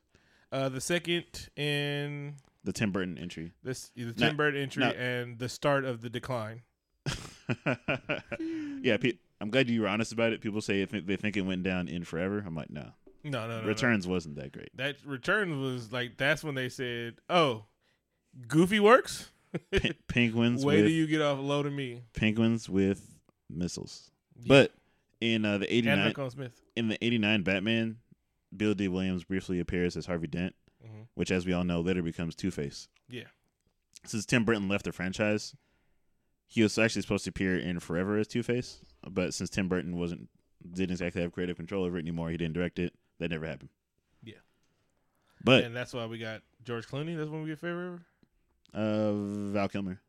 [0.51, 3.53] uh, the second in The Tim Burton entry.
[3.63, 4.91] this the Tim Burton entry no.
[4.91, 6.61] and the start of the decline.
[7.65, 10.41] yeah, pe- I'm glad you were honest about it.
[10.41, 12.43] People say if they think it went down in forever.
[12.45, 12.91] I'm like, no.
[13.23, 13.61] No, no, no.
[13.61, 13.67] no.
[13.67, 14.75] Returns wasn't that great.
[14.77, 17.65] That Returns was like that's when they said, "Oh,
[18.47, 19.29] Goofy works."
[19.71, 22.03] Pe- penguins Wait till you get off low to me.
[22.13, 23.15] penguins with
[23.49, 24.11] missiles.
[24.37, 24.45] Yeah.
[24.47, 24.73] But
[25.21, 26.61] in uh, the 89 Malcolm Smith.
[26.75, 27.97] in the 89 Batman,
[28.55, 30.53] Billy Dee Williams briefly appears as Harvey Dent,
[30.85, 31.07] Mhm.
[31.15, 32.87] which as we all know later becomes Two-Face.
[33.09, 33.23] Yeah.
[34.05, 35.55] Since Tim Burton left the franchise,
[36.45, 38.77] he was actually supposed to appear in Forever as Two-Face,
[39.09, 40.29] but since Tim Burton wasn't
[40.73, 42.93] didn't exactly have creative control over it anymore, he didn't direct it.
[43.19, 43.69] That never happened.
[44.23, 44.35] Yeah.
[45.43, 47.15] But and that's why we got George Clooney.
[47.17, 48.01] That's when we get Forever.
[48.73, 49.11] uh,
[49.51, 50.01] Val Kilmer,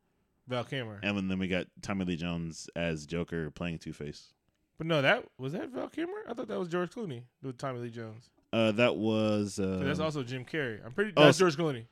[0.47, 1.01] Val Kilmer.
[1.03, 4.33] and then we got Tommy Lee Jones as Joker playing Two-Face.
[4.79, 6.19] But no, that was that Val Kilmer.
[6.29, 8.31] I thought that was George Clooney with Tommy Lee Jones.
[8.53, 10.85] Uh, that was uh, that's also Jim Carrey.
[10.85, 11.13] I'm pretty.
[11.17, 11.85] oh, that's George Clooney.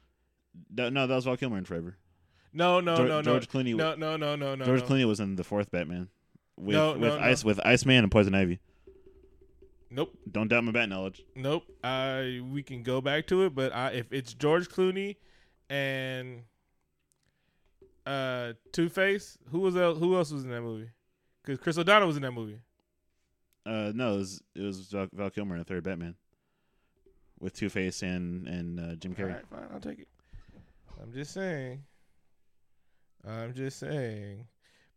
[0.71, 1.97] that- no, that was Val Kilmer in Forever.
[2.53, 3.75] No, no, George, no, no, George Clooney.
[3.77, 4.65] no, no, no, no, no.
[4.65, 4.87] George no.
[4.87, 6.09] Clooney was in the fourth Batman
[6.57, 7.25] with No, with no, no.
[7.25, 8.61] ice with Iceman and Poison Ivy.
[9.91, 11.23] Nope, Don't doubt my bat knowledge.
[11.37, 11.63] nope.
[11.85, 15.17] I we can go back to it, but I, if it's George Clooney
[15.71, 16.43] and
[18.05, 20.91] uh Two Face, who was else, who else was in that movie?
[21.43, 22.59] Because Chris O'Donnell was in that movie.
[23.65, 26.15] Uh, no, it was, it was Val, Val Kilmer in the third Batman
[27.41, 29.35] with Two Face and and uh, Jim Carrey.
[29.35, 30.09] right, fine, I'll take it.
[31.01, 31.83] I'm just saying.
[33.27, 34.47] I'm just saying.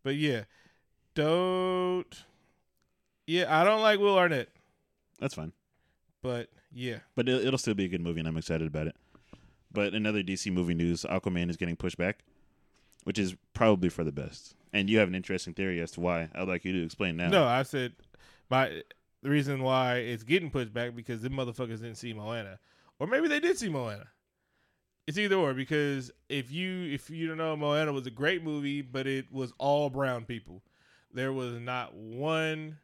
[0.02, 0.42] But yeah,
[1.14, 2.24] don't.
[3.26, 4.48] Yeah, I don't like Will Arnett,
[5.20, 5.52] That's fine,
[6.22, 8.96] but yeah, but it, it'll still be a good movie, and I'm excited about it.
[9.72, 12.24] But another DC movie news: Aquaman is getting pushed back,
[13.04, 14.56] which is probably for the best.
[14.72, 16.28] And you have an interesting theory as to why.
[16.34, 17.28] I'd like you to explain now.
[17.28, 17.92] no, I said
[18.50, 18.82] my
[19.22, 22.58] the reason why it's getting pushed back because the motherfuckers didn't see Moana,
[22.98, 24.06] or maybe they did see Moana.
[25.06, 28.82] It's either or because if you if you don't know, Moana was a great movie,
[28.82, 30.62] but it was all brown people.
[31.12, 32.78] There was not one.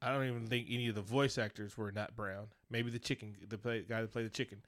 [0.00, 2.48] I don't even think any of the voice actors were not brown.
[2.70, 4.58] Maybe the chicken, the play, guy that played the chicken,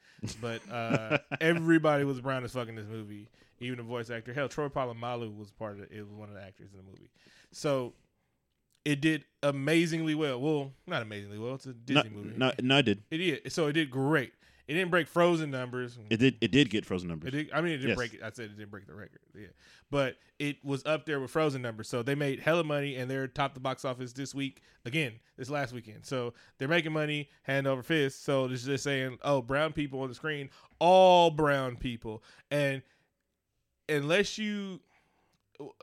[0.41, 3.29] but uh, everybody was brown as fuck in this movie.
[3.61, 4.33] Even the voice actor.
[4.33, 5.91] Hell, Troy Polamalu was part of it.
[5.93, 7.11] Was one of the actors in the movie.
[7.53, 7.95] So
[8.85, 10.41] it did amazingly well.
[10.41, 11.55] Well, not amazingly well.
[11.55, 12.35] It's a no, Disney movie.
[12.37, 13.03] no, no, it did.
[13.11, 13.53] It did.
[13.53, 14.33] So it did great.
[14.69, 15.97] It didn't break Frozen numbers.
[16.11, 16.37] It did.
[16.41, 17.29] It did get Frozen numbers.
[17.29, 17.97] It did, I mean, it didn't Yes.
[17.97, 18.23] break it.
[18.23, 19.21] I said it didn't break the record.
[19.35, 19.47] Yeah,
[19.91, 21.89] but it was up there with Frozen numbers.
[21.89, 25.13] So they made hella money, and they're top the box office this week again.
[25.37, 28.25] This last weekend, so they're making money hand over fist.
[28.25, 30.51] So it's just saying, oh, brown people on the screen,
[30.81, 32.83] all brown people, and
[33.89, 34.81] unless you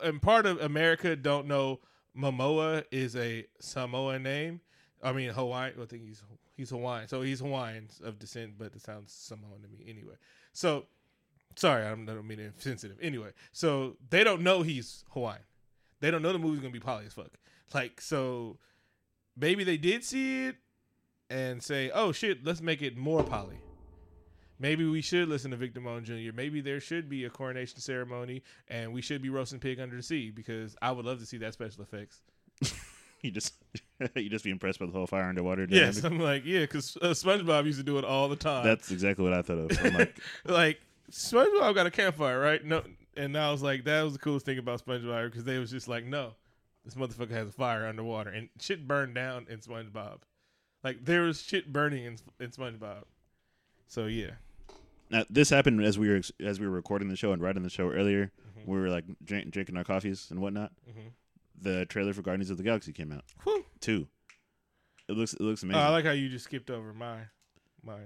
[0.02, 1.80] and part of America don't know
[2.16, 4.60] Momoa is a Samoan name.
[5.02, 5.72] I mean Hawaii.
[5.80, 6.22] I think he's
[6.56, 7.08] he's Hawaiian.
[7.08, 10.14] So he's Hawaiian of descent, but it sounds Samoan to me anyway.
[10.52, 10.86] So
[11.56, 12.98] sorry, I don't mean to be sensitive.
[13.00, 15.42] Anyway, so they don't know he's Hawaiian.
[16.00, 17.32] They don't know the movie's gonna be poly as fuck.
[17.72, 18.58] Like so,
[19.36, 20.56] maybe they did see it
[21.30, 23.58] and say, "Oh shit, let's make it more poly."
[24.58, 26.32] Maybe we should listen to Victor Moan Jr.
[26.32, 30.02] Maybe there should be a coronation ceremony and we should be roasting pig under the
[30.02, 32.22] sea because I would love to see that special effects.
[33.24, 33.54] You just
[34.14, 35.66] you just be impressed by the whole fire underwater.
[35.68, 36.04] Yes.
[36.04, 38.64] I'm like, yeah, because uh, SpongeBob used to do it all the time.
[38.64, 39.78] That's exactly what I thought of.
[39.82, 42.62] I'm like, like SpongeBob got a campfire, right?
[42.62, 42.82] No,
[43.16, 45.88] and I was like, that was the coolest thing about SpongeBob because they was just
[45.88, 46.34] like, no,
[46.84, 50.18] this motherfucker has a fire underwater and shit burned down in SpongeBob.
[50.82, 53.04] Like there was shit burning in, in SpongeBob.
[53.86, 54.32] So yeah,
[55.10, 57.70] now, this happened as we were as we were recording the show and writing the
[57.70, 58.32] show earlier.
[58.58, 58.70] Mm-hmm.
[58.70, 60.72] We were like drink, drinking our coffees and whatnot.
[60.88, 61.10] Mm Mhm.
[61.60, 63.24] The trailer for Guardians of the Galaxy came out.
[63.44, 63.64] Whew.
[63.80, 64.08] Two.
[65.08, 65.82] It looks it looks Oh, amazing.
[65.82, 67.18] I like how you just skipped over my
[67.82, 67.96] my.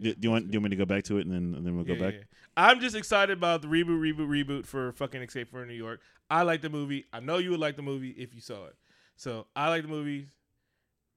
[0.00, 1.54] do, do you want do you want me to go back to it and then
[1.54, 2.14] and then we'll go Yeah, back?
[2.14, 2.20] yeah.
[2.56, 6.00] I'm just excited about the reboot, reboot, reboot for fucking Escape from New York.
[6.30, 7.04] I like the movie.
[7.12, 8.76] I know you would like the movie if you saw it.
[9.16, 10.26] So I like the movie.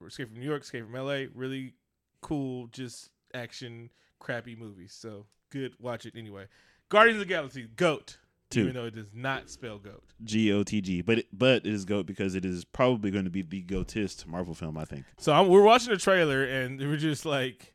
[0.06, 1.26] Escape from New York, Escape from LA.
[1.34, 1.74] Really
[2.22, 4.94] cool, just action, crappy movies.
[4.98, 5.74] So good.
[5.80, 6.46] Watch it anyway.
[6.90, 8.18] Guardians of the Galaxy, GOAT.
[8.50, 8.62] Two.
[8.62, 10.04] Even though it does not spell GOAT.
[10.24, 11.02] G O T G.
[11.02, 14.28] But it, but it is goat because it is probably going to be the goatist
[14.28, 14.78] Marvel film.
[14.78, 15.06] I think.
[15.18, 17.74] So I'm, we're watching the trailer and we're just like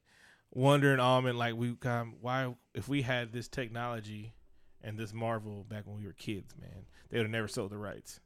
[0.53, 4.33] wondering, almond, like we um, why if we had this technology
[4.83, 7.79] and this Marvel back when we were kids, man, they would have never sold the
[7.79, 8.21] rights.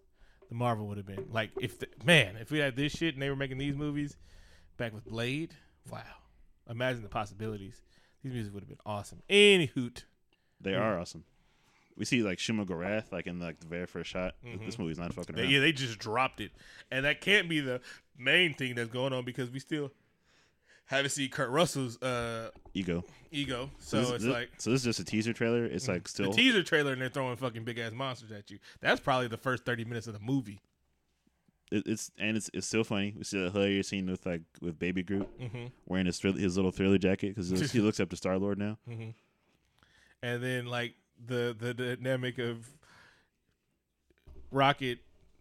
[0.49, 3.23] The Marvel would have been like if the, man, if we had this shit and
[3.23, 4.17] they were making these movies
[4.77, 5.55] back with Blade,
[5.91, 6.03] wow,
[6.69, 7.81] imagine the possibilities.
[8.23, 9.23] These movies would have been awesome.
[9.29, 10.05] Any hoot,
[10.61, 11.25] They are awesome.
[11.97, 14.35] We see like Shuma Gorath like in like the very first shot.
[14.45, 14.67] Mm-hmm.
[14.67, 15.51] This movie's not fucking around.
[15.51, 16.51] yeah, they just dropped it,
[16.91, 17.81] and that can't be the
[18.19, 19.93] main thing that's going on because we still
[20.87, 23.05] haven't seen Kurt Russell's uh, Ego.
[23.31, 23.71] ego.
[23.79, 25.65] So this, it's this- like so this is just a teaser trailer.
[25.65, 28.59] It's like the still teaser trailer and they're throwing fucking big ass monsters at you.
[28.81, 30.61] That's probably the first thirty minutes of the movie.
[31.73, 33.15] it, it's and it's it's still funny.
[33.17, 35.67] We see that hilarious scene with like with Baby Groot Mm-hmm.
[35.87, 38.79] wearing his his little thriller jacket because he looks up to Star Lord now.
[38.91, 39.11] Mm-hmm.
[40.23, 40.95] And then like
[41.27, 42.69] the the dynamic of
[44.51, 44.99] Rocket,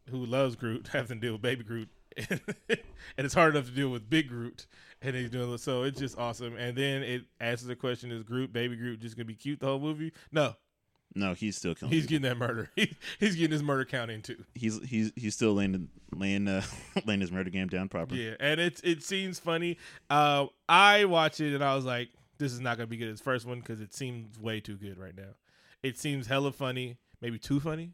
[0.10, 1.90] who loves Groot, having to deal with Baby Groot,
[2.30, 2.42] and
[3.18, 4.66] it's hard enough to deal with Big Groot,
[5.02, 5.84] and he's doing so.
[5.84, 6.56] It's just awesome.
[6.58, 9.68] And then it answers the question: Is Groot, Baby Groot, just gonna be cute the
[9.68, 10.12] whole movie?
[10.32, 10.56] No,
[11.16, 11.94] No, he's still killing.
[11.94, 12.24] he's people.
[12.24, 12.70] getting that murder.
[12.76, 14.44] He, he's getting his murder count in too.
[14.56, 16.64] he's he's he's still laying laying uh,
[17.06, 18.16] laying his murder game down proper.
[18.16, 19.78] Yeah, and it it seems funny.
[20.10, 22.10] Uh, I watched it and I was like,
[22.40, 24.98] this is not gonna be good as first one because it seems way too good
[24.98, 25.34] right now.
[25.84, 27.92] It seems hella funny, maybe too funny.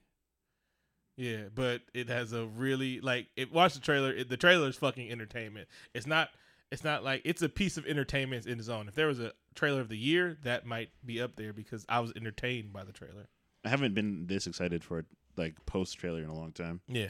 [1.17, 3.27] Yeah, but it has a really like.
[3.35, 4.13] It watch the trailer.
[4.13, 5.67] It, the trailer is fucking entertainment.
[5.93, 6.29] It's not.
[6.71, 8.87] It's not like it's a piece of entertainment in its own.
[8.87, 11.99] If there was a trailer of the year, that might be up there because I
[11.99, 13.27] was entertained by the trailer.
[13.65, 15.03] I haven't been this excited for
[15.35, 16.79] like post trailer in a long time.
[16.87, 17.09] Yeah.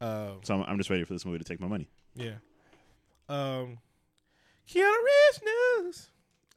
[0.00, 0.40] Um.
[0.42, 1.88] So I'm, I'm just ready for this movie to take my money.
[2.14, 2.34] Yeah.
[3.28, 3.78] Um
[4.68, 6.10] Keanu Reeves news.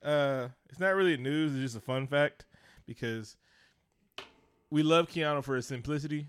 [0.03, 2.45] Uh it's not really news, it's just a fun fact
[2.86, 3.38] because
[4.70, 6.28] we love Keanu for his simplicity.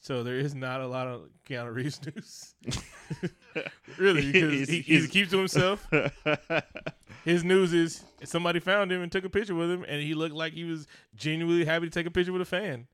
[0.00, 2.54] So there is not a lot of Keanu Reeves news.
[3.98, 5.86] really, because He's- he, he keeps to himself.
[7.24, 10.34] His news is somebody found him and took a picture with him, and he looked
[10.34, 12.88] like he was genuinely happy to take a picture with a fan.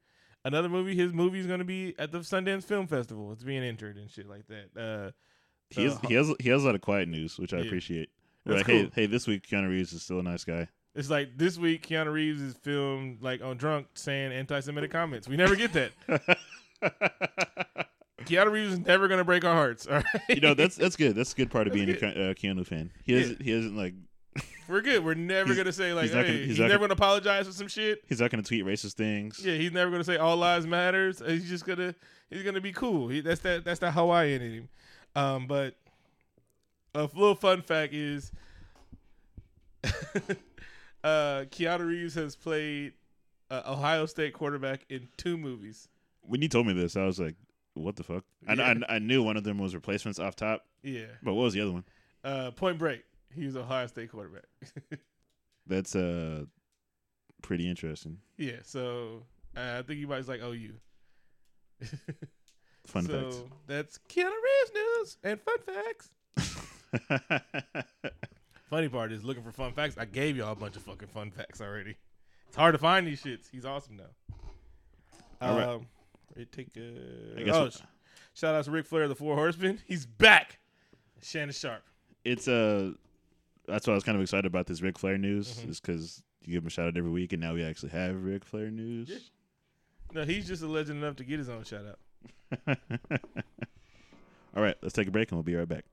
[0.44, 3.32] Another movie, his movie is going to be at the Sundance Film Festival.
[3.32, 4.78] It's being entered and shit like that.
[4.78, 5.10] Uh,
[5.70, 7.64] he has he has he has a lot of quiet news, which I Yeah.
[7.64, 8.10] appreciate.
[8.44, 10.68] Like, hey, hey, this week Keanu Reeves is still a nice guy.
[10.98, 15.28] It's like this week, Keanu Reeves is filmed like on drunk saying anti-Semitic comments.
[15.28, 15.92] We never get that.
[18.24, 19.86] Keanu Reeves is never gonna break our hearts.
[19.86, 21.14] All right, you know that's that's good.
[21.14, 22.90] That's a good part of That's being a Ke- uh, Keanu fan.
[23.04, 23.20] He Yeah.
[23.20, 23.94] hasn't he hasn't like
[24.68, 25.04] we're good.
[25.04, 27.52] We're never gonna say like, he's hey, gonna- he's he's, never gonna- gonna apologize for
[27.52, 28.02] some shit.
[28.08, 29.40] he's not going to tweet racist things.
[29.42, 31.22] Yeah, he's never gonna say all lives matters.
[31.24, 31.94] He's just gonna
[32.28, 33.08] he's gonna be cool.
[33.08, 34.68] He, that's that that's that Hawaiian in him.
[35.16, 35.74] Um, but
[36.94, 38.30] a little fun fact is,
[41.04, 42.92] uh, Keanu Reeves has played
[43.50, 45.88] uh, Ohio State quarterback in two movies.
[46.22, 47.36] When you told me this, I was like,
[47.74, 48.74] "What the fuck?" I, Yeah.
[48.88, 51.60] I, I knew one of them was replacements off top, Yeah, but what was the
[51.62, 51.84] other one?
[52.24, 53.04] uh, Point Break.
[53.34, 54.44] He was Ohio State quarterback.
[55.66, 56.44] That's uh
[57.42, 58.18] pretty interesting.
[58.36, 59.22] yeah, so
[59.56, 60.74] uh, I think he might like OU.
[62.86, 66.10] Fun so that's Keanu Reeves news and fun facts.
[68.70, 69.96] Funny part is looking for fun facts.
[69.98, 71.96] I gave y'all a bunch of fucking fun facts already.
[72.48, 73.46] It's hard to find these shits.
[73.50, 74.36] He's awesome now.
[75.40, 75.68] All right.
[75.68, 75.86] Um,
[76.36, 77.80] it take uh, I guess oh, sh-
[78.34, 79.80] shout out to Ric Flair, the Four Horsemen.
[79.86, 80.58] He's back.
[81.22, 81.82] Shannon Sharpe.
[82.24, 82.92] it's uh
[83.66, 85.68] that's why I was kind of excited about this Ric Flair news, Mhm.
[85.70, 88.22] is because you give him a shout out every week, and now we actually have
[88.24, 89.08] Ric Flair news.
[89.10, 89.18] Yeah.
[90.12, 92.78] No, he's just a legend enough to get his own shout out.
[94.56, 95.84] All right, let's take a break, and we'll be right back.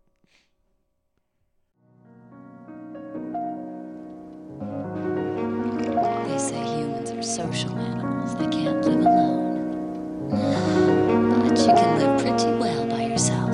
[7.26, 8.36] Social animals.
[8.52, 10.30] Can't live alone.
[10.30, 13.50] But you can live pretty well by yourself.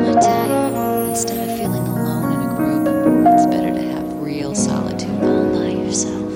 [0.00, 2.88] I tell you, instead of feeling alone in a group,
[3.32, 6.32] it's better to have real solitude all by yourself.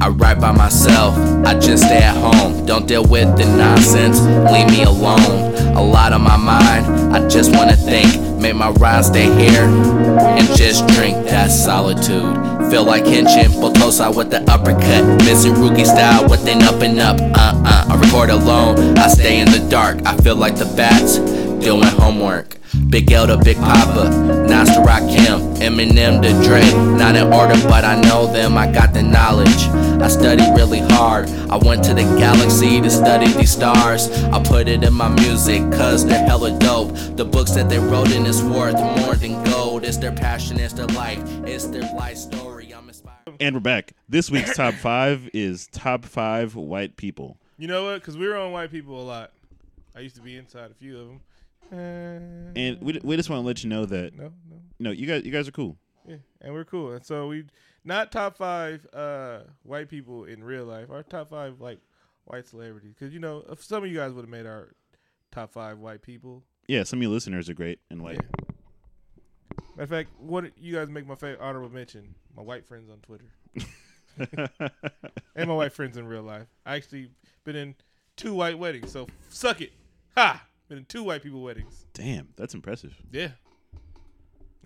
[0.00, 1.14] I write by myself,
[1.46, 2.64] I just stay at home.
[2.64, 4.20] Don't deal with the nonsense,
[4.50, 5.57] leave me alone.
[5.78, 8.08] A lot on my mind, I just wanna think.
[8.40, 12.34] Make my ride stay here and just drink that solitude.
[12.68, 15.04] Feel like Henshin, but close out with the uppercut.
[15.24, 17.20] Missing rookie style with an up and up.
[17.20, 20.04] Uh uh, I record alone, I stay in the dark.
[20.04, 21.18] I feel like the bats
[21.64, 22.56] doing homework.
[22.90, 24.10] Big L to Big Papa,
[24.48, 26.62] Nas to Rakim, Eminem to Dre.
[26.96, 29.68] Not in order, but I know them, I got the knowledge.
[30.00, 31.28] I study really hard.
[31.50, 34.10] I went to the galaxy to study these stars.
[34.24, 36.94] I put it in my music, cause they're hella dope.
[37.16, 39.84] The books that they wrote in is worth more than gold.
[39.84, 42.72] It's their passion, it's their life, it's their life story.
[42.72, 43.36] I'm inspired.
[43.40, 43.92] And we're back.
[44.08, 47.36] This week's top five is top five white people.
[47.58, 48.00] You know what?
[48.00, 49.32] Because we were on white people a lot.
[49.96, 51.20] I used to be inside a few of them.
[51.70, 55.24] And we, we just want to let you know that no, no, no, you guys
[55.24, 55.76] you guys are cool.
[56.06, 56.92] yeah, and we're cool.
[56.92, 57.44] And so we
[57.84, 60.90] not top five uh white people in real life.
[60.90, 61.78] Our top five like
[62.24, 62.94] white celebrities.
[62.98, 64.72] Because you know, if some of you guys would have made our
[65.30, 66.42] top five white people.
[66.66, 68.16] Yeah, some of you listeners are great and white.
[68.16, 68.44] Yeah.
[69.76, 72.14] Matter of fact, what you guys make my favorite honorable mention?
[72.36, 73.30] My white friends on Twitter
[75.36, 76.46] and my white friends in real life.
[76.66, 77.10] I actually
[77.44, 77.74] been in
[78.16, 79.72] two white weddings, so suck it.
[80.16, 80.44] Ha!
[80.68, 81.86] Been in two white people weddings.
[81.94, 82.94] Damn, that's impressive.
[83.10, 83.30] Yeah.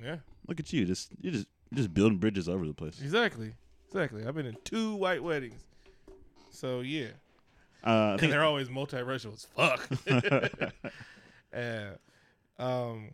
[0.03, 0.17] Yeah.
[0.49, 3.01] Look at you, just you just just building bridges over the place.
[3.01, 3.53] Exactly.
[3.89, 4.27] Exactly.
[4.27, 5.63] I've been in two white weddings.
[6.51, 7.09] So yeah.
[7.85, 9.89] Uh, I And think they're always multiracial as fuck.
[11.57, 13.11] uh, um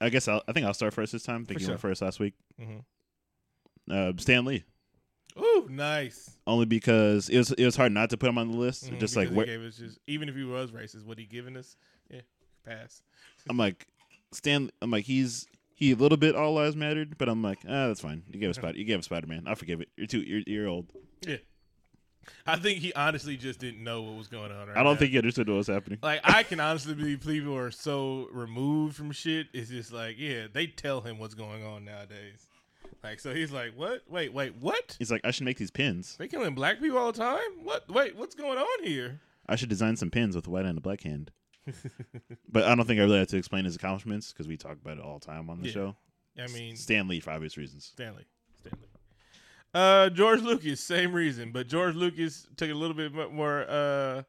[0.00, 1.42] I guess I'll, I think I'll start first this time.
[1.42, 2.34] I think For you went first last week.
[2.60, 2.84] mhm.
[3.90, 4.64] Uh, Stan Lee,
[5.38, 6.30] Ooh, nice.
[6.46, 8.90] only because it was it was hard not to put him on the list.
[8.90, 11.26] Mhm, Just like where he gave us just even if he was racist, what he
[11.26, 11.93] given us, yeah,
[12.64, 13.02] pass.
[13.48, 13.86] I'm like
[14.32, 14.70] Stan.
[14.82, 18.00] I'm like he's he a little bit all lives mattered, but I'm like ah that's
[18.00, 18.22] fine.
[18.30, 18.78] You gave a Spider.
[18.78, 19.44] You gave a Spider Man.
[19.46, 19.88] I forgive it.
[19.96, 20.86] You're too you're, you're old.
[21.26, 21.36] Yeah.
[22.46, 24.68] I think he honestly just didn't know what was going on.
[24.68, 24.98] Right I don't now.
[24.98, 25.98] think he understood what was happening.
[26.02, 29.48] Like I can honestly believe people are so removed from shit.
[29.52, 32.46] It's just like, yeah, they tell him what's going on nowadays.
[33.02, 34.02] Like, so he's like, what?
[34.08, 34.96] Wait, wait, what?
[34.98, 36.16] He's like I should make these pins.
[36.18, 37.40] They killing black people all the time?
[37.62, 37.90] What?
[37.90, 39.20] Wait, what's going on here?
[39.46, 41.30] I should design some pins with a white and a black hand.
[42.48, 44.98] but I don't think I really have to explain his accomplishments because we talk about
[44.98, 45.72] it all the time on the Yeah.
[45.72, 45.96] show.
[46.38, 47.84] I mean, Stan Lee for obvious reasons.
[47.86, 48.26] Stan Lee,
[48.60, 48.88] Stanley.
[49.72, 54.22] Uh, George Lucas, same reason, but George Lucas took it a little bit more uh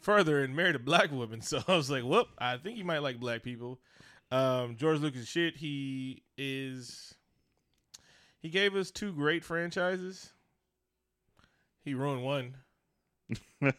[0.00, 1.40] further and married a black woman.
[1.42, 3.80] So I was like, whoop, I think he might like black people.
[4.30, 5.56] Um, George Lucas shit.
[5.58, 7.14] He is.
[8.40, 10.32] He gave us two great franchises.
[11.84, 12.56] He ruined one.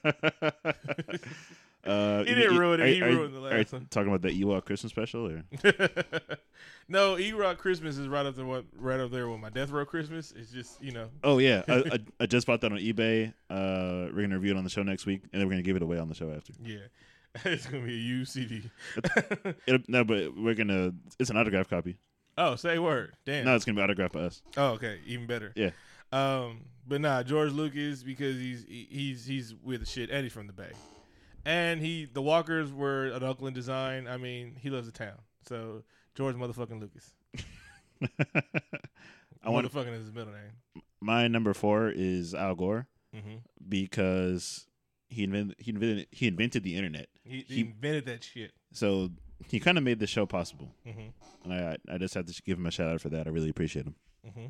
[1.85, 2.83] uh, He didn't ruin it.
[2.83, 3.87] are- He are you- ruined the last one.
[3.89, 5.43] Talking about that Ewok Christmas special, or
[6.87, 8.45] no, E Rock Christmas is right up there.
[8.45, 10.31] What right up there with my Death Row Christmas.
[10.35, 11.09] It's just you know.
[11.23, 13.33] oh yeah, I, I, I just bought that on eBay.
[13.49, 15.75] Uh, we're gonna review it on the show next week, and then we're gonna give
[15.75, 16.53] it away on the show after.
[16.63, 16.77] Yeah,
[17.45, 18.63] it's gonna be a used CD.
[19.67, 20.93] It, no, but we're gonna.
[21.19, 21.97] It's an autograph copy.
[22.37, 23.15] oh, say word.
[23.25, 23.45] Damn.
[23.45, 24.41] No, it's gonna be autographed by us.
[24.57, 25.51] Oh, okay, even better.
[25.55, 25.71] Yeah.
[26.11, 30.33] Um, but nah, George Lucas because he's he- he's he's with the shit, and he's
[30.33, 30.71] from the Bay,
[31.45, 34.07] and he the Walkers were an Oakland design.
[34.07, 35.17] I mean, he loves the town,
[35.47, 35.83] so
[36.15, 37.13] George motherfucking Lucas.
[39.43, 40.83] I want motherfucking is his middle name.
[41.01, 43.35] my number four is Al Gore Mm-hmm.
[43.69, 44.65] because
[45.07, 47.09] he invented he invented he invented the internet.
[47.23, 48.53] He, he He- invented that shit.
[48.71, 49.11] So
[49.45, 51.09] he kind of made the show possible, Mm-hmm.
[51.51, 53.27] and I I just have to give him a shout out for that.
[53.27, 53.95] I really appreciate him.
[54.27, 54.45] Mm-hmm.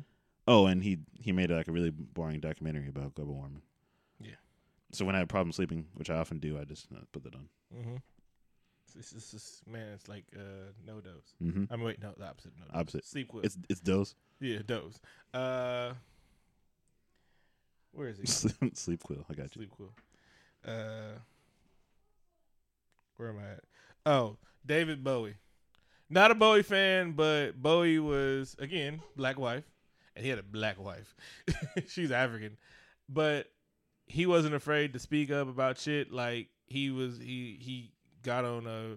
[0.48, 3.60] Oh, and he he made like a really boring documentary about global warming.
[4.94, 7.34] So when I have problems sleeping, which I often do, I just uh, put that
[7.34, 7.48] on.
[7.76, 7.96] Mm-hmm.
[8.94, 9.88] This is man.
[9.92, 11.34] It's like uh, NoDoz.
[11.40, 12.52] hmm I mean, wait, no, the opposite.
[12.56, 12.80] NoDoz.
[12.80, 13.04] Opposite.
[13.04, 13.42] Sleep quill.
[13.42, 14.14] It's it's dose.
[14.40, 15.00] yeah, dose.
[15.32, 15.94] Uh,
[17.92, 18.26] where is he?
[18.26, 19.24] Sleep, sleep quill.
[19.28, 19.62] I got you.
[19.62, 19.90] Sleep quill.
[20.64, 21.18] Uh,
[23.16, 23.64] where am I at?
[24.06, 25.34] Oh, David Bowie.
[26.08, 29.64] Not a Bowie fan, but Bowie was again black wife,
[30.14, 31.16] and he had a black wife.
[31.88, 32.56] She's African,
[33.08, 33.48] but
[34.06, 36.12] he wasn't afraid to speak up about shit.
[36.12, 37.92] Like he was, he he
[38.22, 38.96] got on a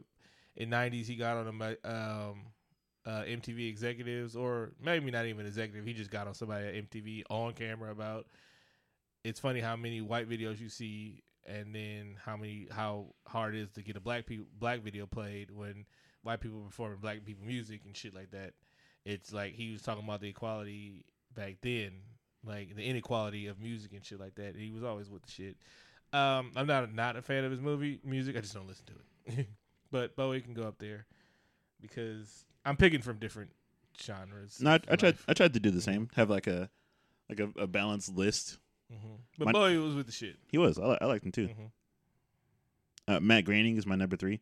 [0.59, 2.41] in '90s he got on a um,
[3.05, 5.85] uh, MTV executives, or maybe not even executive.
[5.85, 8.27] He just got on somebody at MTV on camera about.
[9.23, 13.61] It's funny how many white videos you see, and then how many how hard it
[13.61, 15.85] is to get a black people black video played when
[16.21, 18.53] white people performing black people music and shit like that.
[19.05, 21.93] It's like he was talking about the equality back then,
[22.47, 24.55] like the inequality of music and shit like that.
[24.55, 25.57] He was always with the shit.
[26.13, 28.37] Um, I'm not not a fan of his movie music.
[28.37, 29.47] I just don't listen to it.
[29.91, 31.05] but Bowie can go up there
[31.81, 33.51] because I'm picking from different
[34.01, 34.59] genres.
[34.61, 35.17] No, I, I tried.
[35.27, 36.09] I tried to do the same.
[36.15, 36.69] Have like a
[37.29, 38.57] like a, a balanced list.
[38.91, 39.17] Mhm.
[39.37, 40.37] But My- Bowie was with the shit.
[40.49, 40.79] He was.
[40.79, 41.47] I, I liked him too.
[41.49, 41.71] Mhm.
[43.09, 44.41] Uh, Matt Groening is my number three.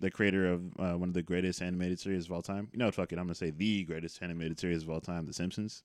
[0.00, 2.68] The creator of uh, one of the greatest animated series of all time.
[2.72, 3.18] You know, what, fuck it.
[3.18, 5.82] I'm gonna say the greatest animated series of all time, The Simpsons,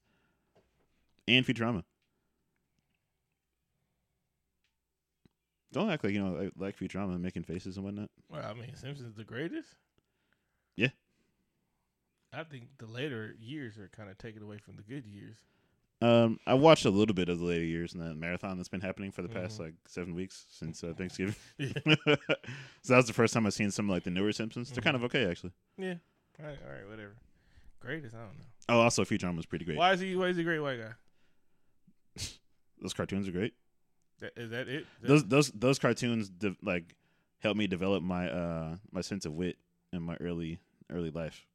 [1.29, 1.83] and Futurama.
[5.71, 8.09] Don't act like you know like, like Futurama, making faces and whatnot.
[8.29, 9.69] Well, I mean, Simpsons the greatest.
[10.75, 10.89] Yeah.
[12.33, 15.37] I think the later years are kind of taken away from the good years.
[16.01, 18.79] Um, I watched a little bit of the later years in that marathon that's been
[18.81, 19.65] happening for the past Mhm.
[19.65, 21.35] like seven weeks since uh, Thanksgiving.
[21.59, 24.71] So that was the first time I've seen some like the newer Simpsons.
[24.71, 25.05] They're kind Mm-hmm.
[25.05, 25.51] of okay actually.
[25.77, 25.95] Yeah.
[26.39, 27.11] All right, all right, whatever.
[27.81, 28.45] Greatest, I don't know.
[28.69, 29.77] Oh, also Futurama was pretty great.
[29.77, 30.15] Why is he?
[30.15, 30.91] Why is he a great white guy?
[32.81, 33.53] Those cartoons are great.
[34.19, 34.85] That, is that it?
[35.01, 36.95] Those those those cartoons de- like
[37.39, 39.57] helped me develop my uh my sense of wit
[39.93, 40.59] in my early
[40.89, 41.45] early life.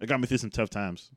[0.00, 1.10] It got me through some tough times,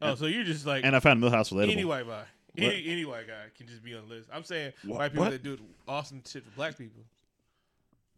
[0.00, 1.72] oh, so you're just like and I found Milhouse relatable.
[1.72, 2.24] any white guy.
[2.56, 4.28] Any, any white guy can just be on the list.
[4.32, 5.30] I'm saying Wha- white people what?
[5.30, 7.02] that do awesome shit for black people.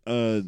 [0.06, 0.40] Uh,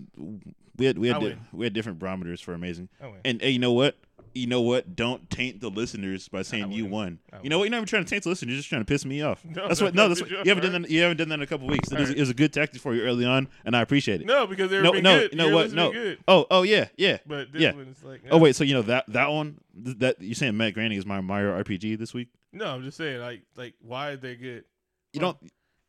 [0.76, 2.88] we had we had di- we had different barometers for amazing.
[3.24, 3.96] And hey, you know what?
[4.34, 4.94] You know what?
[4.94, 7.20] Don't taint the listeners by saying you won.
[7.42, 7.64] You know what?
[7.64, 8.50] You're not even trying to taint the listeners.
[8.50, 9.42] You're just trying to piss me off.
[9.56, 9.94] No, that's what.
[9.94, 10.90] No, that's what, you haven't done that.
[10.90, 11.90] You haven't done that in a couple weeks.
[11.90, 14.26] It was, it was a good tactic for you early on, and I appreciate it.
[14.26, 15.32] No, because they're no, been no, good.
[15.32, 15.72] you know what?
[15.72, 15.90] No.
[15.90, 16.18] good.
[16.28, 17.18] Oh, oh yeah, yeah.
[17.26, 17.72] But this yeah.
[17.72, 20.74] one's like, Oh wait, so you know that that one th- that you're saying Matt
[20.74, 22.28] Groening is my Mario RPG this week?
[22.52, 24.64] no, I'm just saying, like, like why are they good?
[25.12, 25.38] You Well,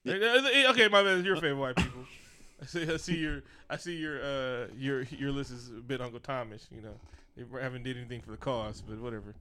[0.05, 0.21] don't.
[0.21, 1.17] Uh, uh, uh, okay, my bad.
[1.17, 2.01] It's your favorite white people.
[2.61, 2.91] I see.
[2.91, 3.43] I see your.
[3.69, 4.21] I see your.
[4.23, 6.67] Uh, your your list is a bit Uncle Thomas.
[6.71, 6.93] You know,
[7.37, 9.35] they haven't did anything for the cause, but whatever.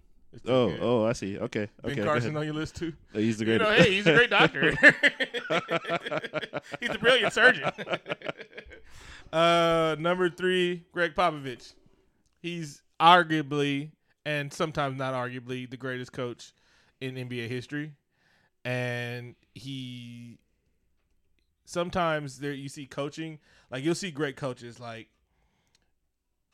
[0.46, 0.80] Oh, good.
[0.82, 1.38] oh, I see.
[1.38, 2.02] Okay, Ben okay.
[2.02, 2.92] go Carson on your list too.
[3.14, 4.70] Uh, he's the You know, hey, he's a great doctor.
[6.80, 7.70] he's a brilliant surgeon.
[9.32, 11.72] uh, number three, Gregg Popovich.
[12.42, 13.92] He's arguably,
[14.26, 16.52] and sometimes not arguably, the greatest coach
[17.00, 17.92] in NBA history.
[18.64, 20.38] And he
[21.64, 23.38] sometimes there you see coaching,
[23.70, 25.08] like you'll see great coaches like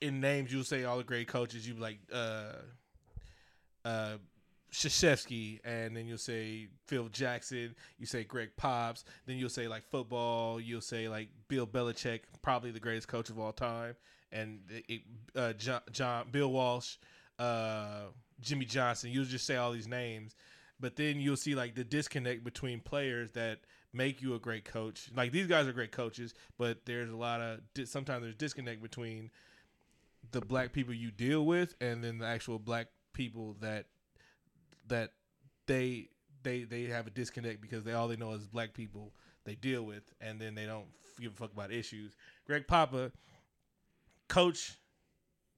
[0.03, 2.53] in names you'll say all the great coaches, you like uh
[3.85, 4.17] uh
[4.73, 9.85] Krzyzewski, and then you'll say Phil Jackson, you say Greg Pops, then you'll say like
[9.91, 13.95] football, you'll say like Bill Belichick, probably the greatest coach of all time,
[14.33, 15.03] and it,
[15.37, 16.97] uh, John, John Bill Walsh,
[17.39, 18.05] uh,
[18.41, 19.11] Jimmy Johnson.
[19.11, 20.35] You'll just say all these names,
[20.81, 23.61] but then you'll see like the disconnect between players that
[23.93, 25.11] make you a great coach.
[25.15, 29.31] Like these guys are great coaches, but there's a lot of sometimes there's disconnect between
[30.31, 33.87] the black people you deal with and then the actual black people that
[34.89, 35.11] that
[35.67, 36.09] they
[36.43, 39.13] they they have a disconnect because they all they know is black people
[39.45, 40.87] they deal with and then they don't
[41.21, 42.15] give a fuck about issues.
[42.47, 43.13] Greg Papa
[44.29, 44.79] coach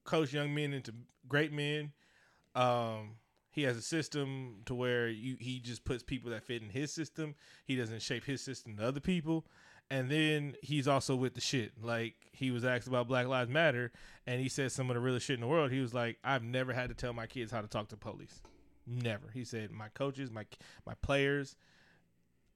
[0.05, 0.93] coach young men into
[1.29, 1.93] great men.
[2.55, 3.17] Um
[3.51, 6.93] he has a system to where you he just puts people that fit in his
[6.93, 7.35] system.
[7.65, 9.47] He doesn't shape his system to other people.
[9.91, 11.73] And then he's also with the shit.
[11.83, 13.93] Like he was asked about Black Lives Matter,
[14.27, 15.71] and he said some of the realest shit in the world.
[15.71, 18.43] He was like, "I've never had to tell my kids how to talk to police.
[18.87, 20.47] Never." He said, "My coaches, my
[20.87, 21.57] my players,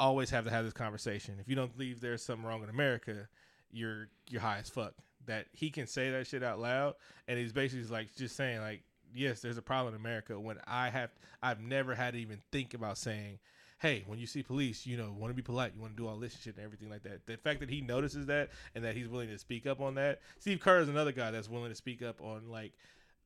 [0.01, 1.39] always have to have this conversation.
[1.39, 3.29] If you don't believe there's something wrong in America,
[3.71, 4.95] you're you're high as fuck."
[5.27, 6.95] That he can say that shit out loud,
[7.29, 8.83] and he's basically like just saying like,
[9.15, 11.11] "Yes, there's a problem in America." When I have,
[11.43, 13.39] I've never had to even think about saying
[13.79, 16.09] hey, when you see police, you know, want to be polite, you want to do
[16.09, 17.27] all this shit and everything like that.
[17.27, 20.21] The fact that he notices that and that he's willing to speak up on that.
[20.41, 22.73] Steve Kerr is another guy that's willing to speak up on like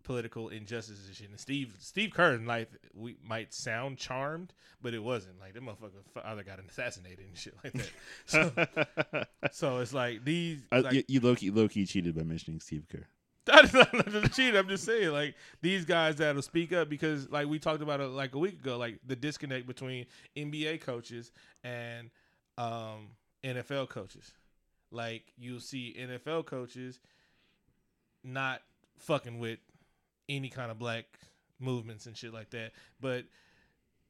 [0.03, 1.31] political injustices and shit.
[1.31, 5.41] And Steve Steve Kerr in life we might sound charmed, but it wasn't.
[5.41, 7.91] Like that motherfucker father got assassinated and shit like that.
[8.27, 12.23] So, so it's like these I, like, you, you low key low key cheated by
[12.23, 13.07] mentioning Steve Kerr.
[13.45, 14.55] That's not the cheat.
[14.55, 18.35] I'm just saying, like these guys that'll speak up because, like we talked about like
[18.35, 21.33] a week ago, like the disconnect between NBA coaches
[21.65, 22.11] and
[22.59, 23.09] um,
[23.45, 24.33] NFL coaches.
[24.91, 27.01] Like you'll see NFL coaches
[28.23, 28.63] not
[28.99, 29.59] fucking with
[30.29, 31.07] any kind of black
[31.59, 33.25] movements and shit like that, but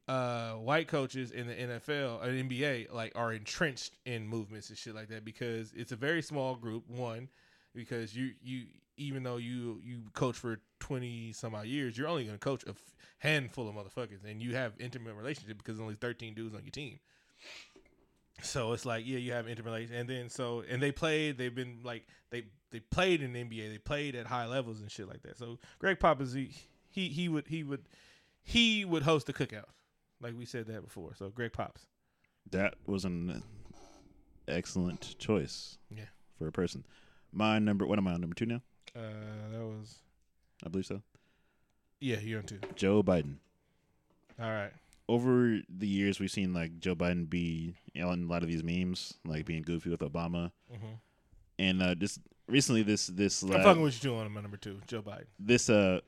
[0.09, 4.95] uh, white coaches in the NFL or NBA like are entrenched in movements and shit
[4.95, 6.89] like that because it's a very small group.
[6.89, 7.29] One,
[7.75, 8.65] because you you
[8.97, 12.71] even though you you coach for twenty some odd years, you're only gonna coach a
[12.71, 16.63] f- handful of motherfuckers, and you have intimate relationship because there's only thirteen dudes on
[16.65, 16.99] your team.
[18.43, 21.39] So it's like, yeah, you have intimate relations, and then so and they played.
[21.39, 23.71] They've been like they they played in the NBA.
[23.71, 25.39] They played at high levels and shit like that.
[25.39, 26.53] So Gregg Popovich, he
[26.91, 27.85] he, he would he would
[28.43, 29.67] he would host a cookout,
[30.21, 31.15] like we said that before.
[31.15, 31.87] So Greg Pops.
[32.51, 33.43] That was an
[34.49, 35.79] excellent choice.
[35.91, 36.07] Yeah.
[36.37, 36.85] For a person.
[37.33, 37.87] My number.
[37.87, 38.63] What am I on number two now?
[38.95, 39.01] Uh,
[39.53, 39.97] that was
[40.65, 41.03] I believe so.
[42.01, 42.59] yeah, you're on two.
[42.77, 43.37] Joe Biden.
[44.41, 44.73] All right.
[45.09, 48.49] Over the years, we've seen like Joe Biden be you know, in a lot of
[48.49, 50.99] these memes, like being goofy with Obama, Mhm.
[51.59, 54.81] and uh, just recently, this this I'm fucking with you too on my number two,
[54.87, 55.27] Joe Biden.
[55.39, 56.01] this uh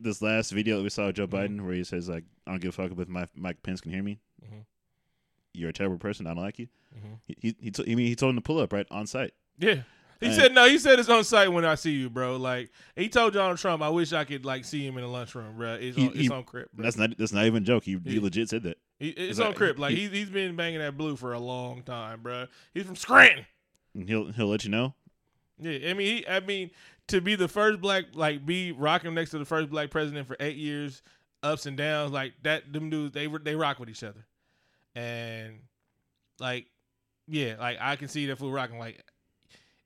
[0.00, 1.30] this last video that we saw of Joe Mhm.
[1.32, 3.92] Biden where he says like I don't give a fuck if my Mike Pence can
[3.92, 4.18] hear me.
[4.44, 4.64] Mhm.
[5.54, 6.26] You're a terrible person.
[6.26, 6.68] I don't like you.
[6.96, 7.18] Mhm.
[7.26, 9.32] He he he, t- I mean, he told him to pull up right on sight.
[9.58, 9.82] Yeah.
[10.22, 10.68] He said no.
[10.68, 12.36] He said it's on sight when I see you, bro.
[12.36, 15.56] Like he told Donald Trump, I wish I could like see him in the lunchroom,
[15.56, 15.74] bro.
[15.74, 16.84] It's He- on, it's he- on Crip, bro.
[16.84, 17.84] That's not that's not even a joke.
[17.84, 18.22] He, he Yeah.
[18.22, 18.78] legit said that.
[18.98, 19.78] He, it's on like- Crip.
[19.78, 22.46] Like he- he, he's been banging that blue for a long time, bro.
[22.72, 23.44] He's from Scranton.
[24.06, 24.94] He'll he'll let you know.
[25.58, 26.70] Yeah, I mean, he, I mean,
[27.08, 30.36] to be the first black, like, be rocking next to the first black president for
[30.40, 31.02] eight years,
[31.42, 32.72] ups and downs, like that.
[32.72, 34.24] Them dudes, they they rock with each other,
[34.94, 35.58] and
[36.40, 36.66] like,
[37.28, 38.78] yeah, like I can see that fool rocking.
[38.78, 39.04] Like,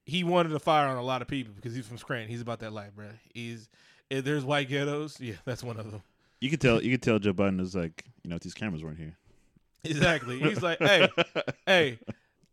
[0.06, 2.30] he wanted to fire on a lot of people because he's from Scranton.
[2.30, 3.08] He's about that life, bro.
[3.34, 3.68] He's
[4.08, 6.02] if there's white ghettos, yeah, that's one of them.
[6.40, 8.84] You could tell you could tell Joe Biden is like you know if these cameras
[8.84, 9.16] weren't here.
[9.84, 10.38] Exactly.
[10.40, 11.08] He's like, hey,
[11.66, 11.98] hey,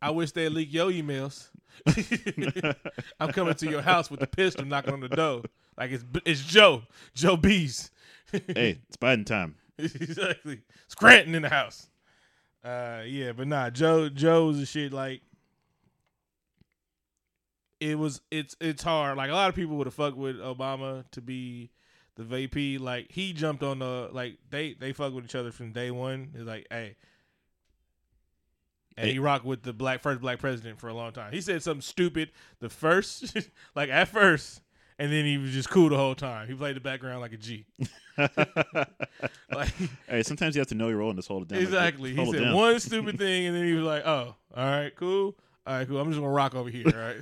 [0.01, 1.49] I wish they'd leak your emails.
[3.19, 5.43] I'm coming to your house with a pistol knocking on the door.
[5.77, 6.83] Like it's it's Joe.
[7.13, 7.91] Joe Bees.
[8.31, 9.55] hey, it's Biden time.
[9.77, 10.61] exactly.
[10.87, 11.87] Scranton in the house.
[12.63, 15.21] Uh yeah, but nah, Joe Joe's a shit like
[17.83, 19.17] it was it's it's hard.
[19.17, 21.69] Like a lot of people would have fucked with Obama to be
[22.15, 22.77] the VP.
[22.77, 26.31] Like he jumped on the like they they fuck with each other from day one.
[26.33, 26.95] It's like, hey.
[28.95, 31.33] And he rocked with the black first black president for a long time.
[31.33, 32.29] He said something stupid
[32.59, 33.35] the first,
[33.75, 34.61] like at first,
[34.99, 36.47] and then he was just cool the whole time.
[36.47, 37.65] He played the background like a G.
[39.51, 39.73] Like
[40.07, 41.59] hey, sometimes you have to know your role in this whole it down.
[41.59, 42.13] like, exactly.
[42.13, 45.77] He said one stupid thing, and then he was like, "Oh, all right, cool, all
[45.77, 45.99] right, cool.
[45.99, 47.17] I'm just gonna rock over here, all right."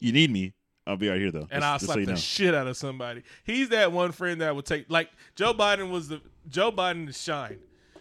[0.00, 0.52] You need me.
[0.86, 1.46] I'll be right here though.
[1.50, 2.16] and just, I'll slap so the know.
[2.16, 3.22] shit out of somebody.
[3.44, 7.12] He's that one friend that would take like Joe Biden was the Joe Biden to
[7.12, 7.58] shine.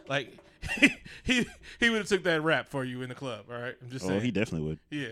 [0.07, 0.37] Like
[1.23, 1.45] he
[1.79, 3.45] he would have took that rap for you in the club.
[3.51, 4.79] All right, I'm just oh, he definitely would.
[4.89, 5.09] yeah,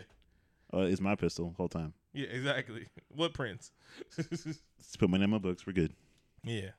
[0.74, 1.94] Uh, it's my pistol whole time.
[2.14, 2.88] yeah, exactly.
[3.16, 3.72] What Prince?
[4.18, 5.66] Let's put my name in my books.
[5.68, 5.94] We're good.
[6.44, 6.70] yeah,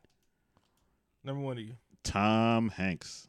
[1.25, 1.75] number one of you.
[2.05, 3.29] Tom Hanks,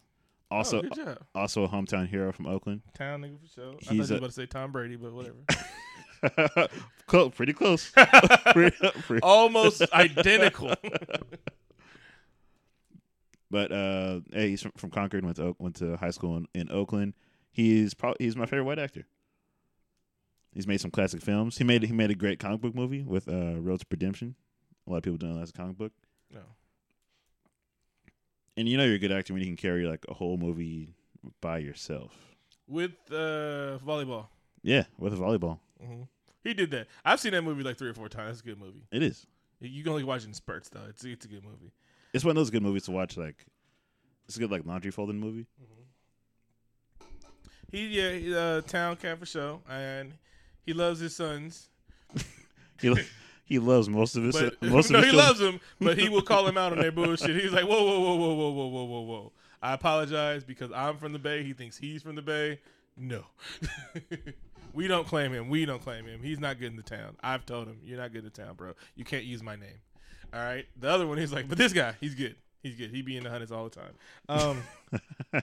[0.50, 2.82] also oh, good job, also a hometown hero from Oakland.
[2.97, 3.68] town nigga for sure.
[3.70, 5.38] I thought He's you was a- about to say Tom Brady, but whatever.
[7.07, 7.91] close, pretty close.
[8.53, 10.74] Pretty- pretty- Almost identical.
[13.51, 15.24] But uh, hey, he's from, from Concord.
[15.26, 17.13] Went to Oak- went to high school in, in Oakland.
[17.51, 19.07] He's probably he's my favorite white actor.
[20.53, 21.57] He's made some classic films.
[21.57, 24.36] He made he made a great comic book movie with uh, Road to Redemption.
[24.88, 25.91] A lot of people don't know that's a comic book.
[26.34, 26.41] no.
[28.57, 30.93] And you know you're a good actor when you can carry like a whole movie
[31.39, 32.11] by yourself.
[32.67, 34.28] With uh, volleyball.
[34.63, 35.59] Yeah, with a volleyball.
[35.82, 36.04] Hmm
[36.44, 36.88] He did that.
[37.06, 38.32] I've seen that movie like three or four times.
[38.32, 38.84] It's a good movie.
[38.92, 39.26] It is.
[39.62, 40.86] You can only watch it in spurts though.
[40.90, 41.72] It's it's a good movie.
[42.14, 43.18] It's one of those good movies to watch.
[43.18, 43.46] Like
[44.28, 45.48] it's a good like laundry folding movie.
[47.72, 50.14] He yeah, he, uh, town cat for show, and
[50.66, 51.70] he loves his sons.
[52.82, 52.96] He
[53.44, 55.28] he loves most of his But most no, of he children.
[55.28, 57.36] loves them, but he will call them out on their bullshit.
[57.36, 59.32] He's like, whoa, whoa, whoa, whoa, whoa, whoa, whoa, whoa, whoa.
[59.62, 61.44] I apologize because I'm from the Bay.
[61.44, 62.60] He thinks he's from the Bay.
[62.96, 63.26] No,
[64.74, 65.49] we don't claim him.
[65.49, 66.22] We don't claim him.
[66.22, 67.15] He's not good in the town.
[67.22, 68.74] I've told him you're not good in the town, bro.
[68.95, 69.80] You can't use my name.
[70.34, 70.65] All right.
[70.80, 72.36] The other one, he's like, but this guy, he's good.
[72.61, 72.91] He's good.
[72.91, 73.91] He be in the hundreds all the time.
[74.28, 74.63] Um,
[75.34, 75.41] a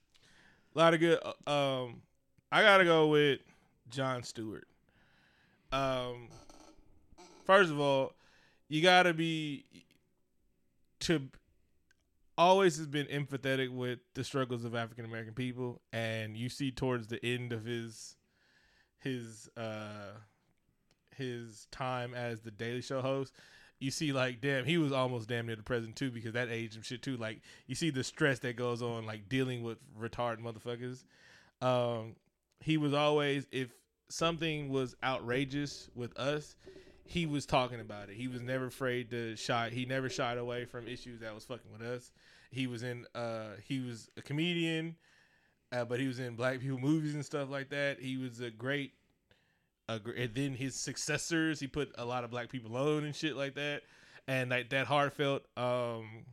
[0.74, 1.18] lot of good.
[1.46, 2.02] uh, Um,
[2.50, 3.40] I gotta go with
[3.90, 4.66] Jon Stewart.
[5.72, 6.28] Um,
[7.44, 8.12] first of all,
[8.68, 9.64] you gotta be
[11.00, 11.28] to
[12.38, 17.08] always has been empathetic with the struggles of African American people, and you see towards
[17.08, 18.16] the end of his
[19.08, 20.12] his uh
[21.16, 23.32] his time as the Daily Show host,
[23.78, 26.76] you see like damn he was almost damn near the president too because that aged
[26.76, 27.16] him shit too.
[27.16, 31.04] Like you see the stress that goes on like dealing with retarded motherfuckers.
[31.60, 32.16] Um,
[32.60, 33.70] he was always if
[34.08, 36.56] something was outrageous with us,
[37.04, 38.16] he was talking about it.
[38.16, 39.70] He was never afraid to shy.
[39.70, 42.12] He never shied away from issues that was fucking with us.
[42.50, 43.06] He was in.
[43.14, 44.96] Uh, he was a comedian,
[45.72, 48.00] uh, but he was in black people movies and stuff like that.
[48.00, 48.92] He was a great
[49.88, 53.36] agr- and then his successors, he put a lot of black people on and shit
[53.36, 53.82] like that,
[54.26, 56.24] and like that heartfelt um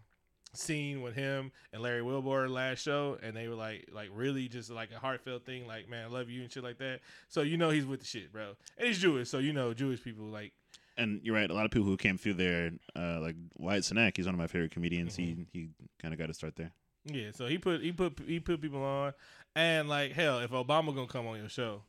[0.54, 4.70] scene with him and Larry Wilmore last show, and they were like like really just
[4.70, 7.02] like a heartfelt thing, like man, I love you and shit like that.
[7.28, 10.04] So you know he's with the shit, bro, and he's Jewish, so you know Jewish
[10.04, 10.54] people like
[10.98, 11.50] And you're right.
[11.50, 14.40] A lot of people who came through there, uh, like Wyatt Cenac, he's one of
[14.40, 15.18] my favorite comedians.
[15.18, 15.44] Mm-hmm.
[15.52, 15.70] He he
[16.02, 16.72] kind of got to start there.
[17.06, 19.14] Yeah, so he put he put he put people on,
[19.56, 21.84] and like hell, if Obama gonna come on your show,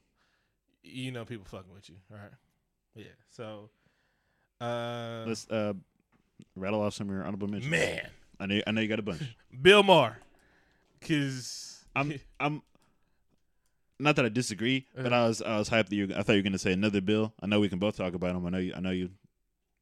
[0.86, 2.30] you know people fucking with you, all right?
[2.94, 3.68] Yeah, so
[4.60, 5.74] uh, Let's uh,
[6.54, 7.70] rattle off some of your honorable mentions.
[7.70, 8.08] man,
[8.40, 9.22] I know I know you got a bunch.
[9.62, 10.18] Bill Maher,
[11.00, 12.62] cause I'm I'm
[13.98, 15.16] not that I disagree, but Uh.
[15.16, 16.08] I was I was hyped that you.
[16.16, 17.32] I thought you were gonna say another Bill.
[17.42, 18.46] I know we can both talk about him.
[18.46, 18.72] I know you.
[18.76, 19.10] I know you.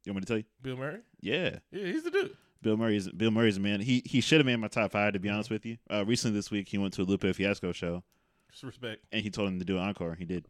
[0.04, 0.44] You want me to tell you?
[0.60, 2.36] Bill Murray, Yeah, yeah, he's the dude.
[2.60, 3.80] Bill Murray's Bill Murray's a man.
[3.80, 5.78] He he should have made my top five to be honest with you.
[5.90, 8.02] Uh, recently this week he went to a Lupe Fiasco show
[8.50, 9.02] Just respect.
[9.12, 10.14] and he told him to do an encore.
[10.14, 10.46] He did.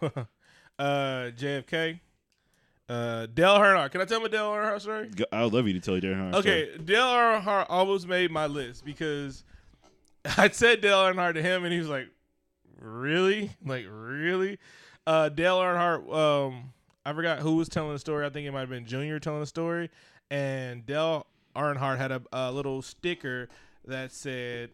[0.78, 2.00] uh, JFK,
[2.88, 3.90] uh, Dale Earnhardt.
[3.90, 5.10] Can I tell my Dale Earnhardt story?
[5.32, 6.34] I would love you to tell you Darren Hart.
[6.36, 9.44] Okay, Dale Earnhardt almost made my list because
[10.38, 12.08] I said Dale Earnhardt to him, and he was like,
[12.80, 13.50] "Really?
[13.64, 14.58] Like really?"
[15.06, 16.12] Uh, Dale Earnhardt.
[16.12, 16.72] Um,
[17.04, 18.26] I forgot who was telling the story.
[18.26, 19.90] I think it might have been Junior telling the story,
[20.30, 23.48] and Dale Earnhardt had a, a little sticker
[23.86, 24.70] that said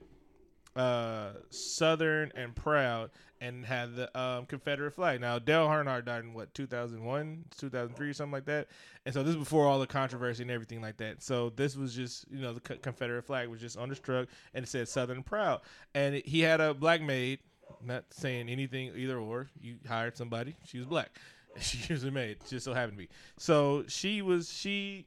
[0.76, 3.10] uh, "Southern and Proud."
[3.42, 5.20] And had the um, Confederate flag.
[5.20, 8.68] Now Dale Earnhardt died in what 2001, 2003, something like that.
[9.04, 11.24] And so this is before all the controversy and everything like that.
[11.24, 14.64] So this was just, you know, the Co- Confederate flag was just on truck and
[14.64, 15.60] it said Southern Proud.
[15.92, 17.40] And he had a black maid,
[17.84, 19.48] not saying anything either or.
[19.60, 21.10] You hired somebody, she was black.
[21.60, 23.08] She was a maid, just so happened to be.
[23.36, 25.04] So she was, she,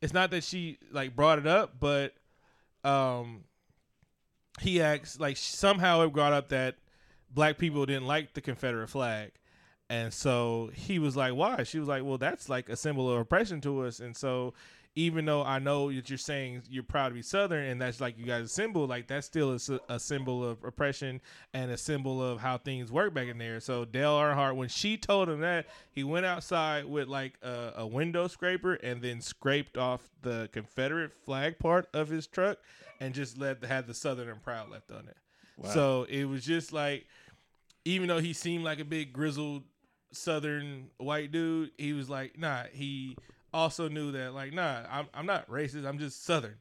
[0.00, 2.14] it's not that she like brought it up, but
[2.82, 3.44] um,
[4.60, 6.76] he acts like, somehow it brought up that
[7.34, 9.32] black people didn't like the Confederate flag.
[9.90, 11.64] And so he was like, why?
[11.64, 14.00] She was like, well, that's like a symbol of oppression to us.
[14.00, 14.54] And so
[14.94, 18.18] even though I know that you're saying you're proud to be Southern and that's like
[18.18, 19.58] you guys' symbol, like that's still
[19.88, 21.20] a symbol of oppression
[21.54, 23.60] and a symbol of how things work back in there.
[23.60, 27.86] So Dale Earnhardt, when she told him that, he went outside with like a, a
[27.86, 32.58] window scraper and then scraped off the Confederate flag part of his truck
[33.00, 35.16] and just let had the Southern and proud left on it.
[35.72, 37.06] So it was just like,
[37.84, 39.64] even though he seemed like a big grizzled
[40.12, 42.64] Southern white dude, he was like, nah.
[42.72, 43.16] He
[43.52, 45.86] also knew that, like, nah, I'm I'm not racist.
[45.86, 46.56] I'm just Southern.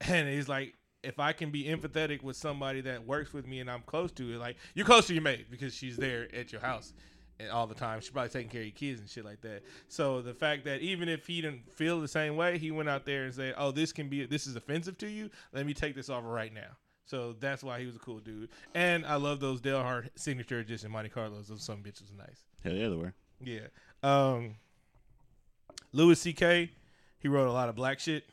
[0.08, 3.68] And he's like, if I can be empathetic with somebody that works with me and
[3.68, 6.60] I'm close to it, like you're close to your mate because she's there at your
[6.60, 6.92] house
[7.40, 8.00] and all the time.
[8.00, 9.62] She's probably taking care of your kids and shit like that.
[9.88, 13.04] So the fact that even if he didn't feel the same way, he went out
[13.04, 15.30] there and said, "Oh, this can be this is offensive to you.
[15.52, 16.76] Let me take this off right now."
[17.08, 18.50] So that's why he was a cool dude.
[18.74, 21.48] And I love those Dale Hart signature edition Monte Carlos.
[21.48, 22.44] Those some bitches are nice.
[22.62, 23.14] Hell yeah, they were.
[23.42, 23.68] Yeah.
[24.02, 24.56] Um
[25.92, 26.70] Louis C.K.
[27.18, 28.24] He wrote a lot of black shit.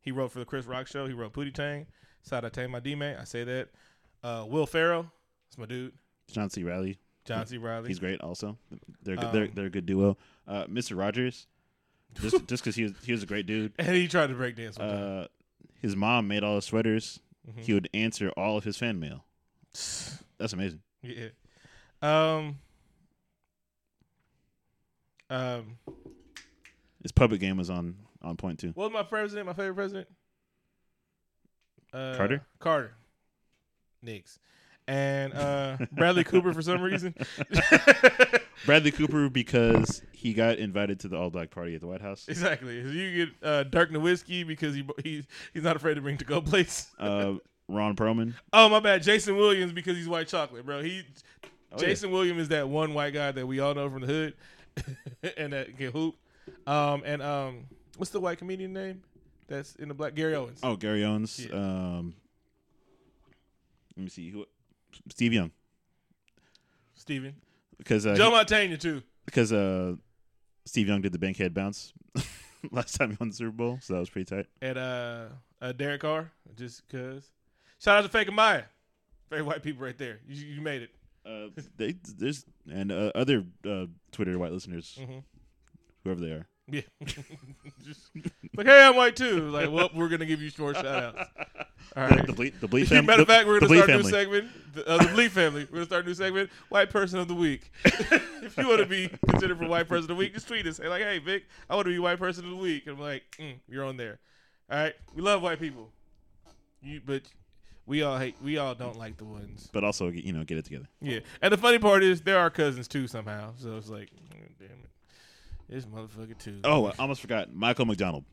[0.00, 1.06] He wrote for the Chris Rock show.
[1.06, 1.86] He wrote Pootie Tang.
[2.22, 3.18] Sada Tang my D man.
[3.20, 3.68] I say that.
[4.22, 5.06] Uh Will Ferrell.
[5.48, 5.92] That's my dude.
[6.30, 6.62] John C.
[6.62, 6.98] Reilly.
[7.24, 7.58] John C.
[7.58, 7.88] Reilly.
[7.88, 8.20] He's great.
[8.20, 8.56] Also,
[9.02, 10.16] they're good they're Um, they're a good duo.
[10.46, 10.96] Uh, Mr.
[10.96, 11.46] Rogers,
[12.20, 13.72] just just because he was he was a great dude.
[13.78, 14.78] and he tried to break dance.
[14.78, 15.26] Uh,
[15.82, 17.18] his mom made all his sweaters.
[17.48, 17.62] Mhm.
[17.64, 19.24] He would answer all of his fan mail.
[19.72, 20.82] That's amazing.
[21.02, 21.28] Yeah.
[22.02, 22.58] Um.
[25.28, 25.78] Um.
[27.02, 28.72] His puppet game was on on point too.
[28.74, 29.46] What was my president?
[29.46, 30.08] My favorite president?
[31.92, 32.46] Uh, Carter?
[32.58, 32.94] Carter.
[34.02, 34.38] Nix.
[34.90, 37.14] And uh, Bradley Cooper for some reason.
[38.66, 42.26] Bradley Cooper because he got invited to the all black party at the White House.
[42.28, 42.80] exactly.
[42.80, 46.40] You get uh, Dirk Nowitzki because he he's he's not afraid to bring to go
[46.40, 46.88] place.
[46.98, 47.34] Uh,
[47.68, 48.34] Ron Perlman.
[48.52, 50.82] Oh my bad, Jason Williams because he's white chocolate, bro.
[50.82, 51.04] He
[51.72, 51.86] Oh, yeah.
[51.86, 54.34] Jason Williams is that one white guy that we all know from the hood
[55.36, 56.16] and that can hoop.
[56.66, 57.66] Um and um
[57.96, 59.02] what's the white comedian name
[59.46, 60.58] that's in the black Gary Owens.
[60.64, 61.46] Oh, Gary Owens.
[61.46, 61.54] Yeah.
[61.54, 62.14] Um,
[63.96, 64.46] let me see who.
[65.10, 65.50] Steve Young,
[66.94, 67.34] Steven.
[67.78, 69.02] because uh, Joe he- Montana too.
[69.24, 69.94] because uh,
[70.66, 71.92] Steve Young did the bankhead bounce
[72.70, 74.46] last time he won the Super Bowl, so that was pretty tight.
[74.60, 75.24] And uh,
[75.60, 77.30] uh Derek Carr, just cause.
[77.78, 78.64] Shout out to Fake Maya.
[79.30, 80.20] Very white people right there.
[80.28, 80.90] You, you made it.
[81.24, 85.22] Uh, they, there's and uh, other uh, Twitter white listeners, Mhm.
[86.04, 86.46] whoever they are.
[86.70, 86.80] Yeah.
[87.84, 88.10] just
[88.56, 89.48] like, hey, I'm white too.
[89.50, 91.30] Like, well, we're gonna give you short shout outs.
[91.96, 92.26] All right.
[92.26, 93.06] The, the Bleep, the Bleep family.
[93.06, 94.48] Matter of fact, we're gonna Bleep start a new segment.
[94.74, 95.66] The, uh, the Bleak family.
[95.70, 96.50] We're gonna start a new segment.
[96.68, 97.72] White person of the week.
[97.84, 100.76] if you want to be considered for white person of the week, just tweet us.
[100.76, 103.00] Say like, "Hey, Vic, I want to be white person of the week." And I'm
[103.02, 104.18] like, mm, "You're on there."
[104.70, 104.94] All right.
[105.14, 105.90] We love white people.
[106.82, 107.22] You, but
[107.86, 108.36] We all hate.
[108.42, 109.68] We all don't like the ones.
[109.72, 110.86] but also you know get it together.
[111.00, 113.52] Yeah, and the funny part is there are our cousins too somehow.
[113.58, 114.10] So it's like,
[115.70, 116.60] this motherfucker too.
[116.64, 118.24] Oh, I almost forgot Michael McDonald.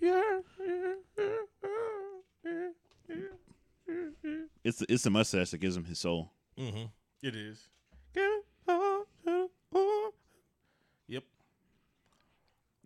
[0.00, 0.22] yeah.
[4.64, 6.32] It's the, it's the mustache that gives him his soul.
[6.58, 6.86] Mm-hmm.
[7.22, 7.68] It is.
[11.08, 11.24] Yep.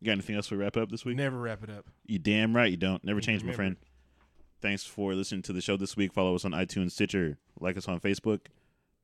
[0.01, 1.17] You got anything else we wrap up this week?
[1.17, 1.87] Never wrap it up.
[2.07, 3.03] You damn right you don't.
[3.05, 3.77] Never change, my friend.
[4.61, 6.13] Thanks for listening to the show this week.
[6.13, 8.43] Follow us on iTunes, Stitcher, like us on Facebook,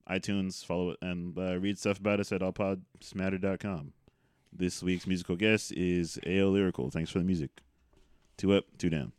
[0.09, 3.93] iTunes, follow it, and uh, read stuff about us at allpodsmatter.com.
[4.53, 6.91] This week's musical guest is AO Lyrical.
[6.91, 7.51] Thanks for the music.
[8.37, 9.13] Two up, two down.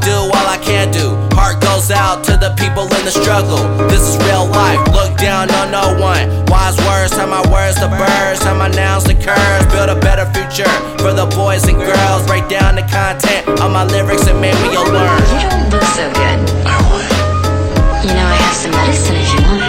[0.00, 1.16] Do all I can do.
[1.36, 3.60] Heart goes out to the people in the struggle.
[3.88, 6.28] This is real life, look down on no one.
[6.46, 9.66] Wise words, turn my words to birds, turn my nouns to curves.
[9.72, 12.28] Build a better future for the boys and girls.
[12.28, 15.20] Write down the content of my lyrics and maybe you'll learn.
[15.32, 16.38] You don't look so good.
[18.00, 19.59] You know, I have some medicine if you want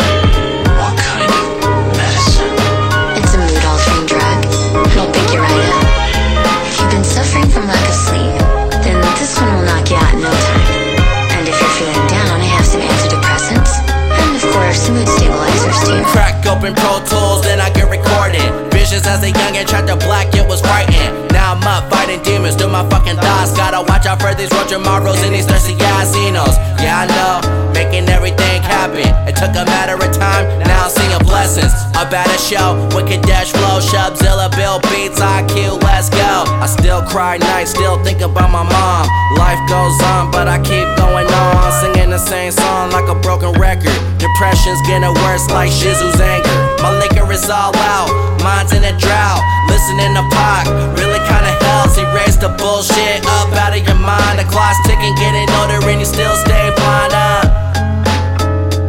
[16.51, 18.51] open Pro Tools, then I get recording.
[18.71, 21.30] Visions as a youngin', tried to black, it was frightening.
[21.51, 23.51] I'm up fighting demons, do my fucking thoughts.
[23.51, 26.55] Gotta watch out for these Roger Morrows and these thirsty casinos.
[26.79, 27.43] Yeah, I know,
[27.75, 29.03] making everything happen.
[29.27, 31.75] It took a matter of time, now I'm seeing blessings.
[31.99, 36.47] A better show, wicked dash flow, Shubzilla, Bill Beats, IQ, let's go.
[36.63, 39.03] I still cry nights, still think about my mom.
[39.35, 41.67] Life goes on, but I keep going on.
[41.83, 43.91] Singing the same song like a broken record.
[44.23, 46.70] Depression's getting worse like Shizu's anger.
[46.81, 48.09] My liquor is all out,
[48.41, 49.41] mine's in a drought.
[49.69, 50.65] Listening to Pac
[50.97, 51.95] really kinda helps.
[51.95, 54.39] He raised the bullshit up out of your mind.
[54.39, 57.13] The clock's ticking, getting older, and you still stay blind.
[57.13, 57.41] Uh.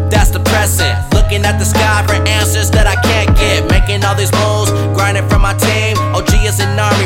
[0.08, 0.96] That's depressing.
[1.12, 3.70] Looking at the sky for answers that I can't get.
[3.70, 5.96] Making all these moves, grinding for my team.
[6.16, 7.02] OG is an army.